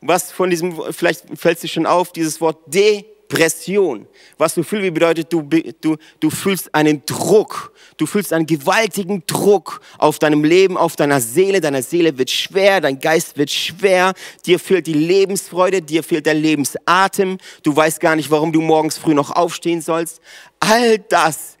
Was 0.00 0.30
von 0.30 0.50
diesem, 0.50 0.80
vielleicht 0.92 1.24
fällt 1.34 1.58
sich 1.58 1.72
schon 1.72 1.86
auf, 1.86 2.12
dieses 2.12 2.40
Wort 2.40 2.58
Depression. 2.66 4.06
Was 4.38 4.54
so 4.54 4.62
viel 4.62 4.82
wie 4.82 4.90
bedeutet, 4.90 5.32
du, 5.32 5.42
du, 5.42 5.96
du 6.20 6.30
fühlst 6.30 6.74
einen 6.74 7.04
Druck. 7.04 7.72
Du 7.96 8.06
fühlst 8.06 8.32
einen 8.32 8.46
gewaltigen 8.46 9.24
Druck 9.26 9.80
auf 9.98 10.20
deinem 10.20 10.44
Leben, 10.44 10.76
auf 10.76 10.94
deiner 10.94 11.20
Seele. 11.20 11.60
Deine 11.60 11.82
Seele 11.82 12.16
wird 12.16 12.30
schwer, 12.30 12.80
dein 12.80 13.00
Geist 13.00 13.36
wird 13.36 13.50
schwer. 13.50 14.14
Dir 14.46 14.60
fehlt 14.60 14.86
die 14.86 14.94
Lebensfreude, 14.94 15.82
dir 15.82 16.04
fehlt 16.04 16.26
der 16.26 16.34
Lebensatem. 16.34 17.38
Du 17.64 17.74
weißt 17.74 17.98
gar 17.98 18.14
nicht, 18.14 18.30
warum 18.30 18.52
du 18.52 18.60
morgens 18.60 18.98
früh 18.98 19.14
noch 19.14 19.32
aufstehen 19.32 19.82
sollst. 19.82 20.20
All 20.60 20.98
das 20.98 21.57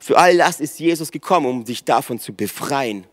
für 0.00 0.18
all 0.18 0.36
das 0.36 0.60
ist 0.60 0.78
Jesus 0.78 1.10
gekommen, 1.10 1.46
um 1.46 1.64
dich 1.64 1.84
davon 1.84 2.18
zu 2.18 2.34
befreien. 2.34 3.06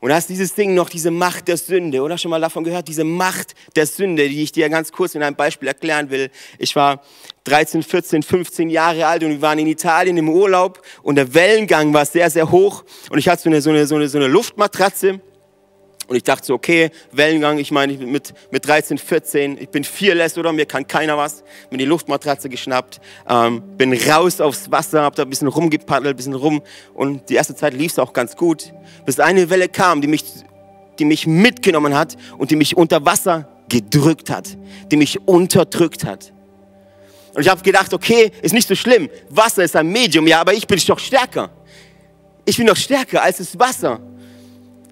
Und 0.00 0.08
da 0.08 0.16
ist 0.16 0.30
dieses 0.30 0.54
Ding 0.54 0.74
noch, 0.74 0.88
diese 0.88 1.10
Macht 1.10 1.46
der 1.46 1.58
Sünde, 1.58 2.00
oder 2.00 2.16
schon 2.16 2.30
mal 2.30 2.40
davon 2.40 2.64
gehört, 2.64 2.88
diese 2.88 3.04
Macht 3.04 3.54
der 3.76 3.86
Sünde, 3.86 4.30
die 4.30 4.42
ich 4.42 4.50
dir 4.50 4.70
ganz 4.70 4.92
kurz 4.92 5.14
in 5.14 5.22
einem 5.22 5.36
Beispiel 5.36 5.68
erklären 5.68 6.08
will. 6.08 6.30
Ich 6.58 6.74
war 6.74 7.02
13, 7.44 7.82
14, 7.82 8.22
15 8.22 8.70
Jahre 8.70 9.06
alt 9.06 9.22
und 9.22 9.30
wir 9.30 9.42
waren 9.42 9.58
in 9.58 9.66
Italien 9.66 10.16
im 10.16 10.30
Urlaub 10.30 10.80
und 11.02 11.16
der 11.16 11.34
Wellengang 11.34 11.92
war 11.92 12.06
sehr, 12.06 12.30
sehr 12.30 12.50
hoch 12.50 12.84
und 13.10 13.18
ich 13.18 13.28
hatte 13.28 13.42
so 13.42 13.50
eine, 13.50 13.60
so 13.60 13.70
eine, 13.70 13.86
so 13.86 13.96
eine, 13.96 14.08
so 14.08 14.16
eine 14.16 14.28
Luftmatratze 14.28 15.20
und 16.10 16.16
ich 16.16 16.24
dachte 16.24 16.44
so, 16.44 16.54
okay, 16.54 16.90
Wellengang, 17.12 17.58
ich 17.58 17.70
meine, 17.70 17.92
mit, 17.92 18.34
mit 18.50 18.66
13, 18.66 18.98
14, 18.98 19.56
ich 19.60 19.68
bin 19.68 19.84
fearless, 19.84 20.36
oder? 20.36 20.52
Mir 20.52 20.66
kann 20.66 20.84
keiner 20.88 21.16
was. 21.16 21.44
Mir 21.70 21.78
die 21.78 21.84
Luftmatratze 21.84 22.48
geschnappt, 22.48 23.00
ähm, 23.28 23.62
bin 23.78 23.92
raus 23.92 24.40
aufs 24.40 24.72
Wasser, 24.72 25.02
hab 25.02 25.14
da 25.14 25.22
ein 25.22 25.30
bisschen 25.30 25.46
rumgepaddelt, 25.46 26.14
ein 26.14 26.16
bisschen 26.16 26.34
rum. 26.34 26.62
Und 26.94 27.30
die 27.30 27.34
erste 27.34 27.54
Zeit 27.54 27.74
lief 27.74 27.92
es 27.92 28.00
auch 28.00 28.12
ganz 28.12 28.34
gut. 28.34 28.72
Bis 29.06 29.20
eine 29.20 29.50
Welle 29.50 29.68
kam, 29.68 30.00
die 30.00 30.08
mich, 30.08 30.24
die 30.98 31.04
mich 31.04 31.28
mitgenommen 31.28 31.96
hat 31.96 32.16
und 32.38 32.50
die 32.50 32.56
mich 32.56 32.76
unter 32.76 33.06
Wasser 33.06 33.48
gedrückt 33.68 34.30
hat, 34.30 34.58
die 34.90 34.96
mich 34.96 35.28
unterdrückt 35.28 36.04
hat. 36.04 36.32
Und 37.34 37.42
ich 37.42 37.48
habe 37.48 37.62
gedacht, 37.62 37.94
okay, 37.94 38.32
ist 38.42 38.52
nicht 38.52 38.66
so 38.66 38.74
schlimm. 38.74 39.08
Wasser 39.28 39.62
ist 39.62 39.76
ein 39.76 39.86
Medium, 39.86 40.26
ja, 40.26 40.40
aber 40.40 40.54
ich 40.54 40.66
bin 40.66 40.80
doch 40.88 40.98
stärker. 40.98 41.50
Ich 42.44 42.56
bin 42.56 42.66
doch 42.66 42.76
stärker 42.76 43.22
als 43.22 43.36
das 43.36 43.56
Wasser. 43.56 44.00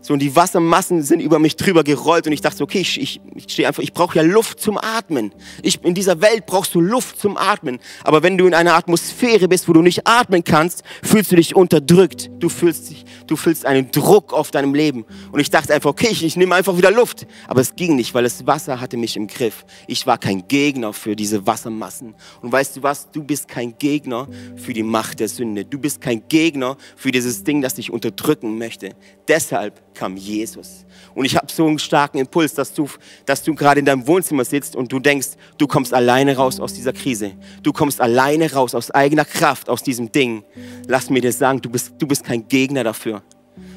So, 0.00 0.12
und 0.12 0.20
die 0.20 0.34
Wassermassen 0.36 1.02
sind 1.02 1.20
über 1.20 1.38
mich 1.38 1.56
drüber 1.56 1.84
gerollt 1.84 2.26
und 2.26 2.32
ich 2.32 2.40
dachte, 2.40 2.62
okay, 2.62 2.80
ich, 2.80 3.00
ich, 3.00 3.20
ich 3.34 3.44
stehe 3.52 3.66
einfach, 3.66 3.82
ich 3.82 3.92
brauche 3.92 4.16
ja 4.16 4.22
Luft 4.22 4.60
zum 4.60 4.78
Atmen. 4.78 5.32
Ich, 5.62 5.82
in 5.84 5.94
dieser 5.94 6.20
Welt 6.20 6.46
brauchst 6.46 6.74
du 6.74 6.80
Luft 6.80 7.18
zum 7.18 7.36
Atmen. 7.36 7.78
Aber 8.04 8.22
wenn 8.22 8.38
du 8.38 8.46
in 8.46 8.54
einer 8.54 8.74
Atmosphäre 8.74 9.48
bist, 9.48 9.68
wo 9.68 9.72
du 9.72 9.82
nicht 9.82 10.06
atmen 10.06 10.44
kannst, 10.44 10.82
fühlst 11.02 11.32
du 11.32 11.36
dich 11.36 11.54
unterdrückt. 11.56 12.30
Du 12.38 12.48
fühlst, 12.48 12.90
dich, 12.90 13.04
du 13.26 13.36
fühlst 13.36 13.66
einen 13.66 13.90
Druck 13.90 14.32
auf 14.32 14.50
deinem 14.50 14.74
Leben. 14.74 15.04
Und 15.32 15.40
ich 15.40 15.50
dachte 15.50 15.74
einfach, 15.74 15.90
okay, 15.90 16.08
ich, 16.10 16.24
ich 16.24 16.36
nehme 16.36 16.54
einfach 16.54 16.76
wieder 16.76 16.90
Luft. 16.90 17.26
Aber 17.46 17.60
es 17.60 17.74
ging 17.74 17.96
nicht, 17.96 18.14
weil 18.14 18.24
das 18.24 18.46
Wasser 18.46 18.80
hatte 18.80 18.96
mich 18.96 19.16
im 19.16 19.26
Griff. 19.26 19.64
Ich 19.86 20.06
war 20.06 20.18
kein 20.18 20.46
Gegner 20.48 20.92
für 20.92 21.16
diese 21.16 21.46
Wassermassen. 21.46 22.14
Und 22.42 22.52
weißt 22.52 22.76
du 22.76 22.82
was? 22.82 23.10
Du 23.10 23.22
bist 23.22 23.48
kein 23.48 23.76
Gegner 23.78 24.28
für 24.56 24.72
die 24.72 24.82
Macht 24.82 25.20
der 25.20 25.28
Sünde. 25.28 25.64
Du 25.64 25.78
bist 25.78 26.00
kein 26.00 26.26
Gegner 26.28 26.76
für 26.96 27.10
dieses 27.10 27.44
Ding, 27.44 27.62
das 27.62 27.74
dich 27.74 27.90
unterdrücken 27.90 28.58
möchte. 28.58 28.94
Deshalb 29.26 29.94
kam 29.98 30.16
Jesus. 30.16 30.84
Und 31.14 31.24
ich 31.24 31.36
habe 31.36 31.46
so 31.52 31.66
einen 31.66 31.78
starken 31.78 32.18
Impuls, 32.18 32.54
dass 32.54 32.72
du, 32.72 32.88
dass 33.26 33.42
du 33.42 33.54
gerade 33.54 33.80
in 33.80 33.86
deinem 33.86 34.06
Wohnzimmer 34.06 34.44
sitzt 34.44 34.76
und 34.76 34.92
du 34.92 35.00
denkst, 35.00 35.30
du 35.58 35.66
kommst 35.66 35.92
alleine 35.92 36.36
raus 36.36 36.60
aus 36.60 36.72
dieser 36.72 36.92
Krise. 36.92 37.32
Du 37.62 37.72
kommst 37.72 38.00
alleine 38.00 38.52
raus 38.52 38.74
aus 38.74 38.90
eigener 38.90 39.24
Kraft 39.24 39.68
aus 39.68 39.82
diesem 39.82 40.12
Ding. 40.12 40.44
Lass 40.86 41.10
mir 41.10 41.20
dir 41.20 41.32
sagen, 41.32 41.60
du 41.60 41.68
bist, 41.68 41.92
du 41.98 42.06
bist 42.06 42.24
kein 42.24 42.46
Gegner 42.46 42.84
dafür. 42.84 43.22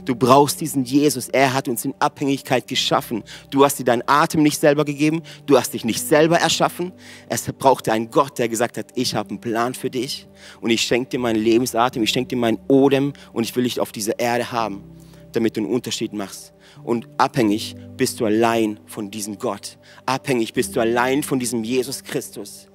Du 0.06 0.16
brauchst 0.16 0.62
diesen 0.62 0.84
Jesus. 0.84 1.30
Er 1.30 1.54
hat 1.54 1.68
uns 1.68 1.86
in 1.86 1.96
Abhängigkeit 1.98 2.68
geschaffen. 2.68 3.24
Du 3.50 3.66
hast 3.66 3.80
dir 3.80 3.84
deinen 3.84 4.04
Atem 4.06 4.44
nicht 4.44 4.60
selber 4.60 4.86
gegeben. 4.86 5.24
Du 5.48 5.58
hast 5.58 5.74
dich 5.74 5.86
nicht 5.86 6.02
selber 6.08 6.38
erschaffen. 6.38 6.92
Es 7.30 7.52
brauchte 7.52 7.92
einen 7.92 8.12
Gott, 8.12 8.38
der 8.38 8.50
gesagt 8.50 8.78
hat, 8.78 8.88
ich 8.94 9.16
habe 9.16 9.30
einen 9.30 9.42
Plan 9.42 9.74
für 9.74 9.90
dich. 9.90 10.28
Und 10.60 10.70
ich 10.70 10.84
schenke 10.84 11.10
dir 11.10 11.20
meinen 11.20 11.42
Lebensatem, 11.42 12.04
ich 12.04 12.12
schenke 12.12 12.30
dir 12.30 12.38
meinen 12.38 12.60
Odem 12.68 13.14
und 13.34 13.44
ich 13.44 13.56
will 13.56 13.64
dich 13.64 13.80
auf 13.80 13.92
dieser 13.92 14.20
Erde 14.20 14.52
haben 14.52 14.84
damit 15.34 15.58
du 15.58 15.62
einen 15.62 15.72
Unterschied 15.72 16.14
machst. 16.14 16.54
Und 16.84 17.08
abhängig 17.18 17.76
bist 17.98 18.20
du 18.20 18.26
allein 18.26 18.80
von 18.86 19.12
diesem 19.12 19.38
Gott. 19.38 19.78
Abhängig 20.06 20.54
bist 20.54 20.76
du 20.76 20.80
allein 20.80 21.24
von 21.24 21.40
diesem 21.40 21.64
Jesus 21.64 22.04
Christus. 22.04 22.68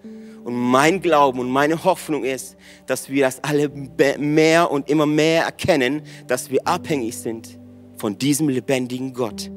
Und 0.44 0.54
mein 0.54 1.00
Glauben 1.00 1.40
und 1.40 1.50
meine 1.50 1.82
Hoffnung 1.82 2.22
ist, 2.22 2.56
dass 2.86 3.10
wir 3.10 3.24
das 3.24 3.42
alle 3.42 3.68
mehr 3.68 4.70
und 4.70 4.88
immer 4.88 5.06
mehr 5.06 5.44
erkennen, 5.44 6.02
dass 6.28 6.50
wir 6.50 6.66
abhängig 6.66 7.16
sind 7.16 7.58
von 7.96 8.16
diesem 8.16 8.48
lebendigen 8.48 9.12
Gott. 9.12 9.50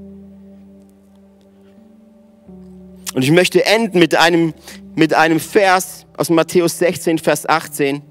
Und 3.13 3.23
ich 3.23 3.31
möchte 3.31 3.65
enden 3.65 3.99
mit 3.99 4.15
einem, 4.15 4.53
mit 4.95 5.13
einem 5.13 5.39
Vers 5.39 6.05
aus 6.17 6.29
Matthäus 6.29 6.77
16, 6.79 7.17
Vers 7.17 7.47
18. 7.47 8.01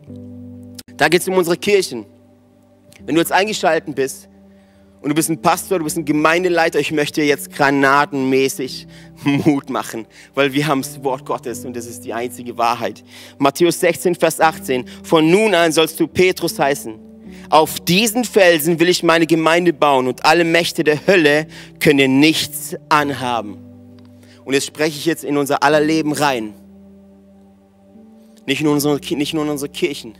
Da 0.96 1.08
geht 1.08 1.22
es 1.22 1.28
um 1.28 1.34
unsere 1.34 1.56
Kirchen. 1.56 2.04
Wenn 3.04 3.14
du 3.14 3.20
jetzt 3.20 3.32
eingeschalten 3.32 3.94
bist, 3.94 4.28
und 5.00 5.10
du 5.10 5.14
bist 5.14 5.30
ein 5.30 5.40
Pastor, 5.40 5.78
du 5.78 5.84
bist 5.84 5.96
ein 5.96 6.04
Gemeindeleiter, 6.04 6.80
ich 6.80 6.90
möchte 6.90 7.22
jetzt 7.22 7.52
granatenmäßig 7.52 8.86
Mut 9.24 9.70
machen, 9.70 10.06
weil 10.34 10.52
wir 10.52 10.66
haben 10.66 10.82
das 10.82 11.02
Wort 11.04 11.24
Gottes 11.24 11.64
und 11.64 11.76
das 11.76 11.86
ist 11.86 12.04
die 12.04 12.12
einzige 12.12 12.56
Wahrheit. 12.58 13.04
Matthäus 13.38 13.80
16, 13.80 14.14
Vers 14.16 14.40
18. 14.40 14.86
Von 15.04 15.30
nun 15.30 15.54
an 15.54 15.72
sollst 15.72 15.98
du 16.00 16.08
Petrus 16.08 16.58
heißen. 16.58 16.94
Auf 17.50 17.80
diesen 17.80 18.24
Felsen 18.24 18.80
will 18.80 18.88
ich 18.88 19.02
meine 19.02 19.26
Gemeinde 19.26 19.72
bauen 19.72 20.06
und 20.08 20.24
alle 20.24 20.44
Mächte 20.44 20.84
der 20.84 21.06
Hölle 21.06 21.46
können 21.80 21.98
dir 21.98 22.08
nichts 22.08 22.74
anhaben. 22.88 23.58
Und 24.44 24.54
jetzt 24.54 24.66
spreche 24.66 24.98
ich 24.98 25.06
jetzt 25.06 25.24
in 25.24 25.36
unser 25.36 25.62
aller 25.62 25.80
Leben 25.80 26.12
rein. 26.12 26.54
Nicht 28.46 28.62
nur 28.62 28.72
in 28.72 28.76
unsere, 28.76 28.98
nicht 29.16 29.34
nur 29.34 29.44
in 29.44 29.50
unsere 29.50 29.70
Kirchen 29.70 30.14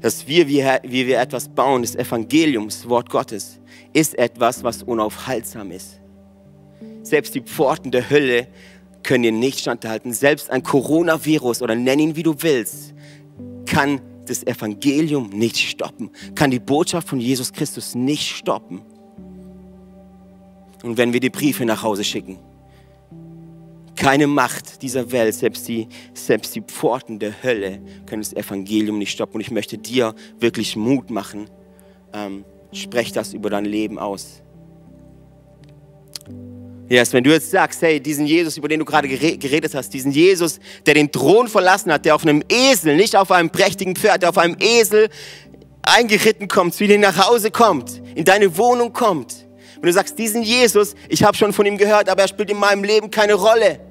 dass 0.00 0.26
wir, 0.26 0.48
wie, 0.48 0.64
wie 0.84 1.06
wir 1.06 1.20
etwas 1.20 1.48
bauen, 1.48 1.82
das 1.82 1.94
Evangelium, 1.94 2.66
das 2.66 2.88
Wort 2.88 3.10
Gottes, 3.10 3.60
ist 3.92 4.18
etwas, 4.18 4.62
was 4.64 4.82
unaufhaltsam 4.82 5.70
ist. 5.70 6.00
Selbst 7.02 7.34
die 7.34 7.40
Pforten 7.40 7.90
der 7.90 8.08
Hölle 8.08 8.48
können 9.02 9.22
dir 9.22 9.32
nicht 9.32 9.60
standhalten. 9.60 10.12
Selbst 10.12 10.50
ein 10.50 10.62
Coronavirus 10.62 11.62
oder 11.62 11.74
nenn 11.74 11.98
ihn 11.98 12.16
wie 12.16 12.22
du 12.22 12.34
willst, 12.38 12.94
kann 13.66 14.00
das 14.26 14.46
Evangelium 14.46 15.30
nicht 15.30 15.56
stoppen, 15.56 16.10
kann 16.34 16.50
die 16.50 16.60
Botschaft 16.60 17.08
von 17.08 17.20
Jesus 17.20 17.52
Christus 17.52 17.94
nicht 17.94 18.28
stoppen. 18.36 18.82
Und 20.82 20.96
wenn 20.96 21.12
wir 21.12 21.20
die 21.20 21.30
Briefe 21.30 21.64
nach 21.64 21.82
Hause 21.82 22.04
schicken, 22.04 22.38
keine 24.00 24.26
Macht 24.26 24.80
dieser 24.80 25.12
Welt, 25.12 25.34
selbst 25.34 25.68
die, 25.68 25.86
selbst 26.14 26.54
die 26.54 26.62
Pforten 26.62 27.18
der 27.18 27.42
Hölle 27.42 27.80
können 28.06 28.22
das 28.22 28.32
Evangelium 28.32 28.98
nicht 28.98 29.10
stoppen. 29.10 29.34
Und 29.34 29.40
ich 29.42 29.50
möchte 29.50 29.76
dir 29.76 30.14
wirklich 30.38 30.74
Mut 30.74 31.10
machen. 31.10 31.50
Ähm, 32.14 32.46
sprech 32.72 33.12
das 33.12 33.34
über 33.34 33.50
dein 33.50 33.66
Leben 33.66 33.98
aus. 33.98 34.40
Yes, 36.88 37.12
wenn 37.12 37.22
du 37.22 37.30
jetzt 37.30 37.50
sagst, 37.50 37.82
hey, 37.82 38.00
diesen 38.00 38.26
Jesus, 38.26 38.56
über 38.56 38.68
den 38.68 38.78
du 38.78 38.86
gerade 38.86 39.06
geredet 39.06 39.74
hast, 39.74 39.92
diesen 39.92 40.12
Jesus, 40.12 40.60
der 40.86 40.94
den 40.94 41.12
Thron 41.12 41.46
verlassen 41.46 41.92
hat, 41.92 42.06
der 42.06 42.14
auf 42.14 42.22
einem 42.22 42.42
Esel, 42.48 42.96
nicht 42.96 43.14
auf 43.14 43.30
einem 43.30 43.50
prächtigen 43.50 43.94
Pferd, 43.94 44.22
der 44.22 44.30
auf 44.30 44.38
einem 44.38 44.56
Esel 44.60 45.10
eingeritten 45.82 46.48
kommt, 46.48 46.72
zu 46.72 46.86
dir 46.86 46.98
nach 46.98 47.28
Hause 47.28 47.50
kommt, 47.50 48.00
in 48.14 48.24
deine 48.24 48.56
Wohnung 48.56 48.94
kommt. 48.94 49.46
Wenn 49.74 49.88
du 49.88 49.92
sagst, 49.92 50.18
diesen 50.18 50.42
Jesus, 50.42 50.94
ich 51.10 51.22
habe 51.22 51.36
schon 51.36 51.52
von 51.52 51.66
ihm 51.66 51.76
gehört, 51.76 52.08
aber 52.08 52.22
er 52.22 52.28
spielt 52.28 52.50
in 52.50 52.58
meinem 52.58 52.82
Leben 52.82 53.10
keine 53.10 53.34
Rolle 53.34 53.89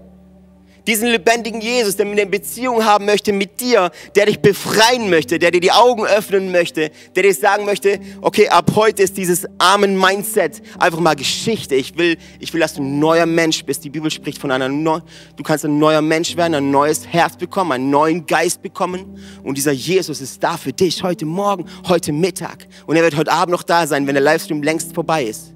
Diesen 0.89 1.09
lebendigen 1.09 1.61
Jesus, 1.61 1.97
der 1.97 2.07
eine 2.07 2.25
Beziehung 2.25 2.83
haben 2.83 3.05
möchte 3.05 3.31
mit 3.31 3.61
dir, 3.61 3.91
der 4.15 4.25
dich 4.25 4.39
befreien 4.39 5.11
möchte, 5.11 5.37
der 5.37 5.51
dir 5.51 5.59
die 5.59 5.71
Augen 5.71 6.03
öffnen 6.03 6.51
möchte, 6.51 6.89
der 7.15 7.21
dir 7.21 7.33
sagen 7.35 7.65
möchte, 7.65 7.99
okay, 8.21 8.49
ab 8.49 8.71
heute 8.73 9.03
ist 9.03 9.15
dieses 9.15 9.45
armen 9.59 9.95
Mindset 9.95 10.63
einfach 10.79 10.99
mal 10.99 11.15
Geschichte. 11.15 11.75
Ich 11.75 11.95
will, 11.95 12.17
ich 12.39 12.51
will, 12.55 12.59
dass 12.59 12.73
du 12.73 12.81
ein 12.81 12.97
neuer 12.97 13.27
Mensch 13.27 13.63
bist. 13.65 13.83
Die 13.83 13.91
Bibel 13.91 14.09
spricht 14.09 14.39
von 14.39 14.49
einer 14.49 14.67
neuen, 14.67 15.03
du 15.35 15.43
kannst 15.43 15.63
ein 15.63 15.77
neuer 15.77 16.01
Mensch 16.01 16.35
werden, 16.35 16.55
ein 16.55 16.71
neues 16.71 17.05
Herz 17.05 17.37
bekommen, 17.37 17.71
einen 17.73 17.91
neuen 17.91 18.25
Geist 18.25 18.63
bekommen. 18.63 19.15
Und 19.43 19.59
dieser 19.59 19.73
Jesus 19.73 20.21
ist 20.21 20.43
da 20.43 20.57
für 20.57 20.73
dich 20.73 21.03
heute 21.03 21.27
Morgen, 21.27 21.65
heute 21.87 22.11
Mittag. 22.11 22.67
Und 22.87 22.95
er 22.95 23.03
wird 23.03 23.15
heute 23.15 23.31
Abend 23.31 23.51
noch 23.51 23.61
da 23.61 23.85
sein, 23.85 24.07
wenn 24.07 24.15
der 24.15 24.23
Livestream 24.23 24.63
längst 24.63 24.95
vorbei 24.95 25.25
ist. 25.25 25.53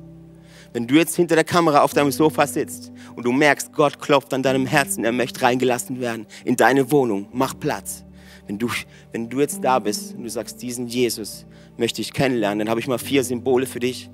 Wenn 0.73 0.87
du 0.87 0.95
jetzt 0.95 1.15
hinter 1.15 1.35
der 1.35 1.43
Kamera 1.43 1.83
auf 1.83 1.93
deinem 1.93 2.11
Sofa 2.11 2.47
sitzt 2.47 2.91
und 3.15 3.25
du 3.25 3.31
merkst, 3.31 3.73
Gott 3.73 3.99
klopft 3.99 4.33
an 4.33 4.41
deinem 4.41 4.65
Herzen, 4.65 5.05
er 5.05 5.11
möchte 5.11 5.43
reingelassen 5.43 6.01
werden 6.01 6.25
in 6.45 6.55
deine 6.55 6.91
Wohnung, 6.91 7.27
mach 7.31 7.57
Platz. 7.59 8.03
Wenn 8.47 8.57
du, 8.57 8.69
wenn 9.11 9.29
du 9.29 9.39
jetzt 9.39 9.63
da 9.63 9.77
bist 9.77 10.15
und 10.15 10.23
du 10.23 10.29
sagst, 10.29 10.61
diesen 10.63 10.87
Jesus 10.87 11.45
möchte 11.77 12.01
ich 12.01 12.11
kennenlernen, 12.11 12.59
dann 12.59 12.69
habe 12.69 12.79
ich 12.79 12.87
mal 12.87 12.97
vier 12.97 13.23
Symbole 13.23 13.67
für 13.67 13.79
dich, 13.79 14.09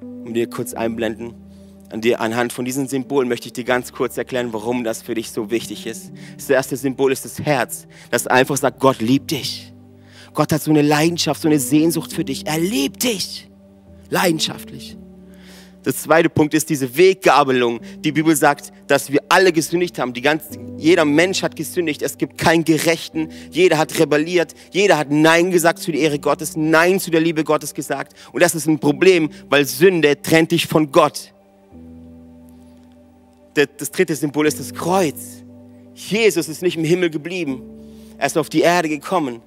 um 0.00 0.34
dir 0.34 0.48
kurz 0.48 0.74
einblenden. 0.74 1.34
An 1.90 2.02
dir, 2.02 2.20
anhand 2.20 2.52
von 2.52 2.64
diesen 2.64 2.88
Symbolen 2.88 3.28
möchte 3.28 3.46
ich 3.46 3.52
dir 3.52 3.64
ganz 3.64 3.92
kurz 3.92 4.18
erklären, 4.18 4.52
warum 4.52 4.84
das 4.84 5.02
für 5.02 5.14
dich 5.14 5.30
so 5.30 5.50
wichtig 5.50 5.86
ist. 5.86 6.12
Das 6.36 6.50
erste 6.50 6.76
Symbol 6.76 7.12
ist 7.12 7.24
das 7.24 7.40
Herz, 7.40 7.86
das 8.10 8.26
einfach 8.26 8.56
sagt, 8.56 8.80
Gott 8.80 9.00
liebt 9.00 9.30
dich. 9.30 9.72
Gott 10.34 10.52
hat 10.52 10.62
so 10.62 10.70
eine 10.70 10.82
Leidenschaft, 10.82 11.40
so 11.40 11.48
eine 11.48 11.60
Sehnsucht 11.60 12.12
für 12.12 12.24
dich. 12.24 12.46
Er 12.46 12.58
liebt 12.58 13.04
dich. 13.04 13.48
Leidenschaftlich. 14.10 14.98
Das 15.86 16.02
zweite 16.02 16.28
Punkt 16.28 16.52
ist 16.52 16.68
diese 16.68 16.96
Weggabelung. 16.96 17.78
Die 18.00 18.10
Bibel 18.10 18.34
sagt, 18.34 18.72
dass 18.88 19.12
wir 19.12 19.20
alle 19.28 19.52
gesündigt 19.52 20.00
haben. 20.00 20.12
Die 20.12 20.20
ganze, 20.20 20.58
jeder 20.78 21.04
Mensch 21.04 21.44
hat 21.44 21.54
gesündigt. 21.54 22.02
Es 22.02 22.18
gibt 22.18 22.38
keinen 22.38 22.64
Gerechten. 22.64 23.28
Jeder 23.52 23.78
hat 23.78 23.96
rebelliert. 23.96 24.52
Jeder 24.72 24.98
hat 24.98 25.12
Nein 25.12 25.52
gesagt 25.52 25.78
zu 25.78 25.92
der 25.92 26.00
Ehre 26.00 26.18
Gottes, 26.18 26.56
Nein 26.56 26.98
zu 26.98 27.12
der 27.12 27.20
Liebe 27.20 27.44
Gottes 27.44 27.72
gesagt. 27.72 28.16
Und 28.32 28.42
das 28.42 28.56
ist 28.56 28.66
ein 28.66 28.80
Problem, 28.80 29.30
weil 29.48 29.64
Sünde 29.64 30.20
trennt 30.20 30.50
dich 30.50 30.66
von 30.66 30.90
Gott. 30.90 31.32
Das 33.54 33.92
dritte 33.92 34.16
Symbol 34.16 34.48
ist 34.48 34.58
das 34.58 34.74
Kreuz. 34.74 35.44
Jesus 35.94 36.48
ist 36.48 36.62
nicht 36.62 36.76
im 36.76 36.82
Himmel 36.82 37.10
geblieben. 37.10 37.62
Er 38.18 38.26
ist 38.26 38.36
auf 38.36 38.48
die 38.48 38.62
Erde 38.62 38.88
gekommen 38.88 39.40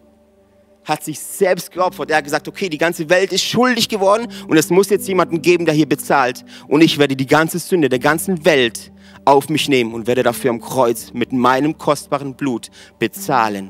hat 0.90 1.04
sich 1.04 1.20
selbst 1.20 1.72
geopfert. 1.72 2.10
Er 2.12 2.18
hat 2.18 2.24
gesagt, 2.26 2.48
okay, 2.48 2.68
die 2.68 2.78
ganze 2.78 3.10
Welt 3.10 3.32
ist 3.32 3.44
schuldig 3.44 3.88
geworden 3.88 4.28
und 4.48 4.58
es 4.58 4.70
muss 4.70 4.90
jetzt 4.90 5.08
jemanden 5.08 5.42
geben, 5.42 5.66
der 5.66 5.74
hier 5.74 5.88
bezahlt. 5.88 6.44
Und 6.68 6.82
ich 6.82 6.98
werde 6.98 7.16
die 7.16 7.28
ganze 7.28 7.60
Sünde 7.60 7.88
der 7.88 8.00
ganzen 8.00 8.44
Welt 8.44 8.92
auf 9.24 9.50
mich 9.50 9.70
nehmen 9.70 9.94
und 9.94 10.08
werde 10.08 10.24
dafür 10.24 10.50
am 10.50 10.60
Kreuz 10.60 11.14
mit 11.14 11.32
meinem 11.32 11.78
kostbaren 11.78 12.34
Blut 12.34 12.70
bezahlen. 12.98 13.70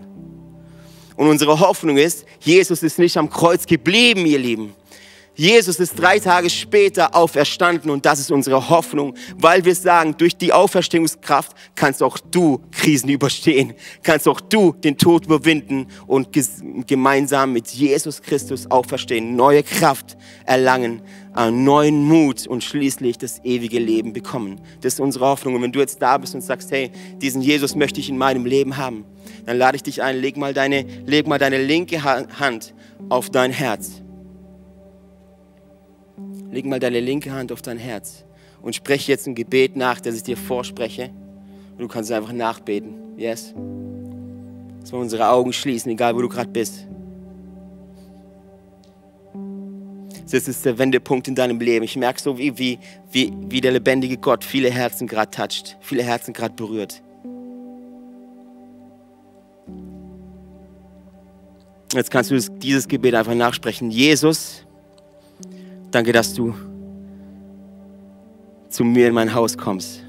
Und 1.15 1.27
unsere 1.27 1.59
Hoffnung 1.59 1.97
ist, 1.97 2.25
Jesus 2.39 2.81
ist 2.81 2.97
nicht 2.97 3.17
am 3.17 3.29
Kreuz 3.29 3.65
geblieben, 3.65 4.25
ihr 4.25 4.39
Lieben. 4.39 4.73
Jesus 5.39 5.79
ist 5.79 5.97
drei 5.97 6.19
Tage 6.19 6.49
später 6.49 7.15
auferstanden 7.15 7.89
und 7.91 8.05
das 8.05 8.19
ist 8.19 8.29
unsere 8.29 8.67
Hoffnung, 8.67 9.13
weil 9.37 9.63
wir 9.63 9.73
sagen, 9.73 10.13
durch 10.17 10.35
die 10.35 10.51
Auferstehungskraft 10.51 11.55
kannst 11.75 12.03
auch 12.03 12.17
du 12.17 12.59
Krisen 12.71 13.07
überstehen, 13.07 13.73
kannst 14.03 14.27
auch 14.27 14.41
du 14.41 14.73
den 14.73 14.97
Tod 14.97 15.27
überwinden 15.27 15.87
und 16.07 16.27
gemeinsam 16.85 17.53
mit 17.53 17.69
Jesus 17.69 18.21
Christus 18.21 18.69
auferstehen, 18.69 19.37
neue 19.37 19.63
Kraft 19.63 20.17
erlangen, 20.45 21.01
einen 21.31 21.63
neuen 21.63 22.03
Mut 22.03 22.45
und 22.45 22.61
schließlich 22.61 23.17
das 23.17 23.39
ewige 23.45 23.79
Leben 23.79 24.11
bekommen. 24.11 24.59
Das 24.81 24.95
ist 24.95 24.99
unsere 24.99 25.25
Hoffnung. 25.25 25.55
Und 25.55 25.61
wenn 25.61 25.71
du 25.71 25.79
jetzt 25.79 26.01
da 26.01 26.17
bist 26.17 26.35
und 26.35 26.41
sagst, 26.41 26.69
hey, 26.69 26.91
diesen 27.21 27.41
Jesus 27.41 27.75
möchte 27.75 28.01
ich 28.01 28.09
in 28.09 28.17
meinem 28.17 28.45
Leben 28.45 28.75
haben, 28.75 29.05
dann 29.45 29.57
lade 29.57 29.77
ich 29.77 29.83
dich 29.83 30.03
ein, 30.03 30.19
leg 30.19 30.35
mal 30.35 30.53
deine, 30.53 30.85
leg 31.05 31.27
mal 31.27 31.39
deine 31.39 31.63
linke 31.63 32.03
Hand 32.03 32.73
auf 33.07 33.29
dein 33.29 33.53
Herz. 33.53 34.01
Leg 36.51 36.65
mal 36.65 36.79
deine 36.79 36.99
linke 36.99 37.31
Hand 37.31 37.51
auf 37.51 37.61
dein 37.61 37.77
Herz 37.77 38.25
und 38.61 38.75
spreche 38.75 39.11
jetzt 39.11 39.27
ein 39.27 39.35
Gebet 39.35 39.75
nach, 39.75 39.99
das 40.01 40.15
ich 40.15 40.23
dir 40.23 40.37
vorspreche. 40.37 41.11
Und 41.71 41.79
du 41.79 41.87
kannst 41.87 42.11
einfach 42.11 42.33
nachbeten. 42.33 43.17
Yes? 43.17 43.53
Dass 44.81 44.91
wir 44.91 44.99
unsere 44.99 45.29
Augen 45.29 45.53
schließen, 45.53 45.91
egal 45.91 46.15
wo 46.15 46.21
du 46.21 46.29
gerade 46.29 46.49
bist. 46.49 46.87
Das 50.31 50.47
ist 50.47 50.63
der 50.63 50.77
Wendepunkt 50.77 51.27
in 51.27 51.35
deinem 51.35 51.59
Leben. 51.59 51.83
Ich 51.85 51.95
merke 51.95 52.21
so, 52.21 52.37
wie, 52.37 52.57
wie, 52.57 52.79
wie, 53.11 53.33
wie 53.49 53.61
der 53.61 53.71
lebendige 53.71 54.17
Gott 54.17 54.43
viele 54.43 54.69
Herzen 54.69 55.07
gerade 55.07 55.31
toucht, 55.31 55.77
viele 55.81 56.03
Herzen 56.03 56.33
gerade 56.33 56.53
berührt. 56.53 57.01
Jetzt 61.93 62.11
kannst 62.11 62.29
du 62.29 62.39
dieses 62.59 62.87
Gebet 62.87 63.15
einfach 63.15 63.33
nachsprechen. 63.33 63.89
Jesus, 63.89 64.67
Danke, 65.91 66.11
dass 66.11 66.33
du 66.33 66.53
zu 68.69 68.83
mir 68.83 69.07
in 69.07 69.13
mein 69.13 69.33
Haus 69.33 69.57
kommst. 69.57 70.03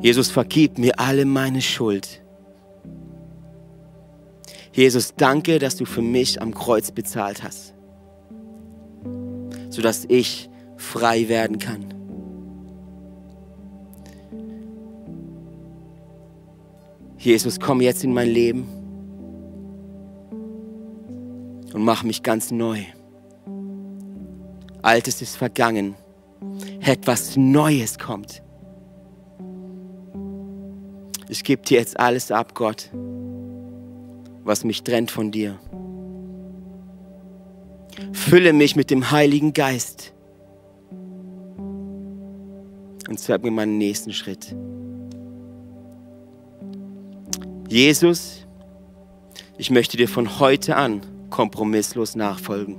Jesus, 0.00 0.30
vergib 0.30 0.78
mir 0.78 0.98
alle 0.98 1.24
meine 1.24 1.62
Schuld. 1.62 2.22
Jesus, 4.72 5.14
danke, 5.16 5.58
dass 5.58 5.76
du 5.76 5.86
für 5.86 6.02
mich 6.02 6.42
am 6.42 6.52
Kreuz 6.52 6.90
bezahlt 6.90 7.42
hast, 7.42 7.72
sodass 9.70 10.04
ich 10.08 10.50
frei 10.76 11.28
werden 11.28 11.58
kann. 11.58 11.86
Jesus, 17.16 17.58
komm 17.58 17.80
jetzt 17.80 18.04
in 18.04 18.12
mein 18.12 18.28
Leben 18.28 18.68
und 21.72 21.82
mach 21.82 22.02
mich 22.02 22.22
ganz 22.22 22.50
neu. 22.50 22.84
Altes 24.86 25.20
ist 25.20 25.36
vergangen. 25.36 25.96
Etwas 26.80 27.36
Neues 27.36 27.98
kommt. 27.98 28.40
Ich 31.28 31.42
gebe 31.42 31.62
dir 31.62 31.78
jetzt 31.78 31.98
alles 31.98 32.30
ab, 32.30 32.54
Gott, 32.54 32.90
was 34.44 34.62
mich 34.62 34.84
trennt 34.84 35.10
von 35.10 35.32
dir. 35.32 35.58
Fülle 38.12 38.52
mich 38.52 38.76
mit 38.76 38.90
dem 38.90 39.10
Heiligen 39.10 39.52
Geist 39.52 40.14
und 43.08 43.18
zeig 43.18 43.42
mir 43.42 43.50
meinen 43.50 43.78
nächsten 43.78 44.12
Schritt. 44.12 44.54
Jesus, 47.68 48.46
ich 49.58 49.72
möchte 49.72 49.96
dir 49.96 50.08
von 50.08 50.38
heute 50.38 50.76
an 50.76 51.00
kompromisslos 51.30 52.14
nachfolgen. 52.14 52.78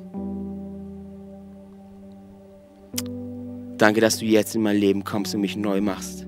Danke, 3.77 4.01
dass 4.01 4.17
du 4.17 4.25
jetzt 4.25 4.55
in 4.55 4.63
mein 4.63 4.77
Leben 4.77 5.03
kommst 5.03 5.35
und 5.35 5.41
mich 5.41 5.55
neu 5.55 5.81
machst. 5.81 6.25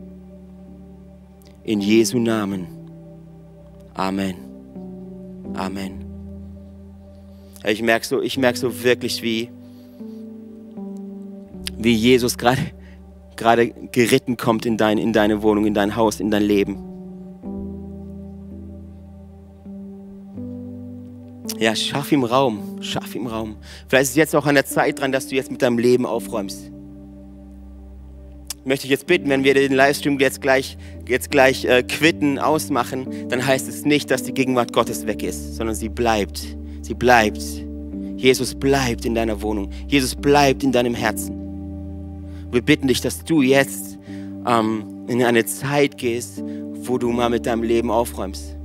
In 1.63 1.81
Jesu 1.81 2.19
Namen. 2.19 2.67
Amen. 3.95 4.35
Amen. 5.55 6.05
Ich 7.65 7.81
merke 7.81 8.05
so, 8.05 8.21
ich 8.21 8.37
merke 8.37 8.57
so 8.57 8.83
wirklich, 8.83 9.23
wie, 9.23 9.49
wie 11.77 11.93
Jesus 11.93 12.37
gerade 12.37 12.61
gerade 13.35 13.69
geritten 13.69 14.35
kommt 14.35 14.65
in, 14.65 14.75
dein, 14.75 14.97
in 14.97 15.13
deine 15.13 15.41
Wohnung, 15.41 15.65
in 15.65 15.73
dein 15.73 15.95
Haus, 15.95 16.19
in 16.19 16.29
dein 16.29 16.43
Leben. 16.43 16.77
Ja, 21.57 21.73
schaff 21.75 22.11
ihm 22.11 22.25
Raum, 22.25 22.81
schaff 22.81 23.15
ihm 23.15 23.27
Raum. 23.27 23.55
Vielleicht 23.87 24.03
ist 24.03 24.09
es 24.11 24.15
jetzt 24.17 24.35
auch 24.35 24.45
an 24.45 24.55
der 24.55 24.65
Zeit 24.65 24.99
dran, 24.99 25.11
dass 25.11 25.27
du 25.27 25.35
jetzt 25.35 25.51
mit 25.51 25.61
deinem 25.61 25.77
Leben 25.77 26.05
aufräumst 26.05 26.69
möchte 28.69 28.85
ich 28.85 28.91
jetzt 28.91 29.07
bitten, 29.07 29.29
wenn 29.29 29.43
wir 29.43 29.55
den 29.55 29.73
Livestream 29.73 30.19
jetzt 30.19 30.41
gleich, 30.41 30.77
jetzt 31.07 31.31
gleich 31.31 31.65
äh, 31.65 31.81
quitten, 31.81 32.37
ausmachen, 32.37 33.27
dann 33.27 33.45
heißt 33.45 33.67
es 33.67 33.83
nicht, 33.83 34.11
dass 34.11 34.21
die 34.21 34.33
Gegenwart 34.33 34.73
Gottes 34.73 35.07
weg 35.07 35.23
ist, 35.23 35.55
sondern 35.55 35.75
sie 35.75 35.89
bleibt. 35.89 36.55
Sie 36.83 36.93
bleibt. 36.93 37.41
Jesus 38.15 38.53
bleibt 38.53 39.05
in 39.05 39.15
deiner 39.15 39.41
Wohnung. 39.41 39.71
Jesus 39.87 40.15
bleibt 40.15 40.63
in 40.63 40.71
deinem 40.71 40.93
Herzen. 40.93 41.35
Wir 42.51 42.61
bitten 42.61 42.87
dich, 42.87 43.01
dass 43.01 43.23
du 43.23 43.41
jetzt 43.41 43.97
ähm, 44.45 44.85
in 45.07 45.23
eine 45.23 45.45
Zeit 45.45 45.97
gehst, 45.97 46.43
wo 46.83 46.99
du 46.99 47.09
mal 47.09 47.31
mit 47.31 47.47
deinem 47.47 47.63
Leben 47.63 47.89
aufräumst. 47.89 48.55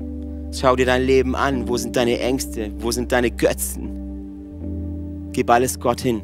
Schau 0.53 0.77
dir 0.77 0.85
dein 0.85 1.03
Leben 1.03 1.35
an. 1.35 1.67
Wo 1.67 1.79
sind 1.79 1.97
deine 1.97 2.21
Ängste? 2.21 2.71
Wo 2.77 2.91
sind 2.91 3.11
deine 3.11 3.31
Götzen? 3.31 5.31
Gib 5.33 5.49
alles 5.49 5.81
Gott 5.81 6.03
hin. 6.03 6.23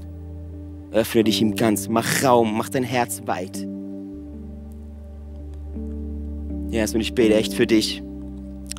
Öffne 0.92 1.24
dich 1.24 1.40
ihm 1.40 1.54
ganz. 1.54 1.88
Mach 1.88 2.22
Raum. 2.22 2.56
Mach 2.56 2.68
dein 2.68 2.84
Herz 2.84 3.22
weit. 3.26 3.66
Ja, 6.70 6.84
und 6.84 7.00
ich 7.00 7.14
bete 7.14 7.34
echt 7.34 7.52
für 7.52 7.66
dich, 7.66 8.02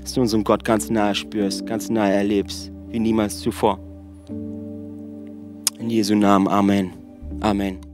dass 0.02 0.14
du 0.14 0.22
unseren 0.22 0.46
Gott 0.46 0.64
ganz 0.64 0.90
nahe 0.90 1.14
spürst, 1.14 1.66
ganz 1.66 1.90
nahe 1.90 2.14
erlebst, 2.14 2.72
wie 2.90 3.00
niemals 3.00 3.40
zuvor. 3.40 3.80
In 5.78 5.90
Jesu 5.90 6.16
Namen. 6.16 6.48
Amen. 6.48 6.92
Amen. 7.42 7.91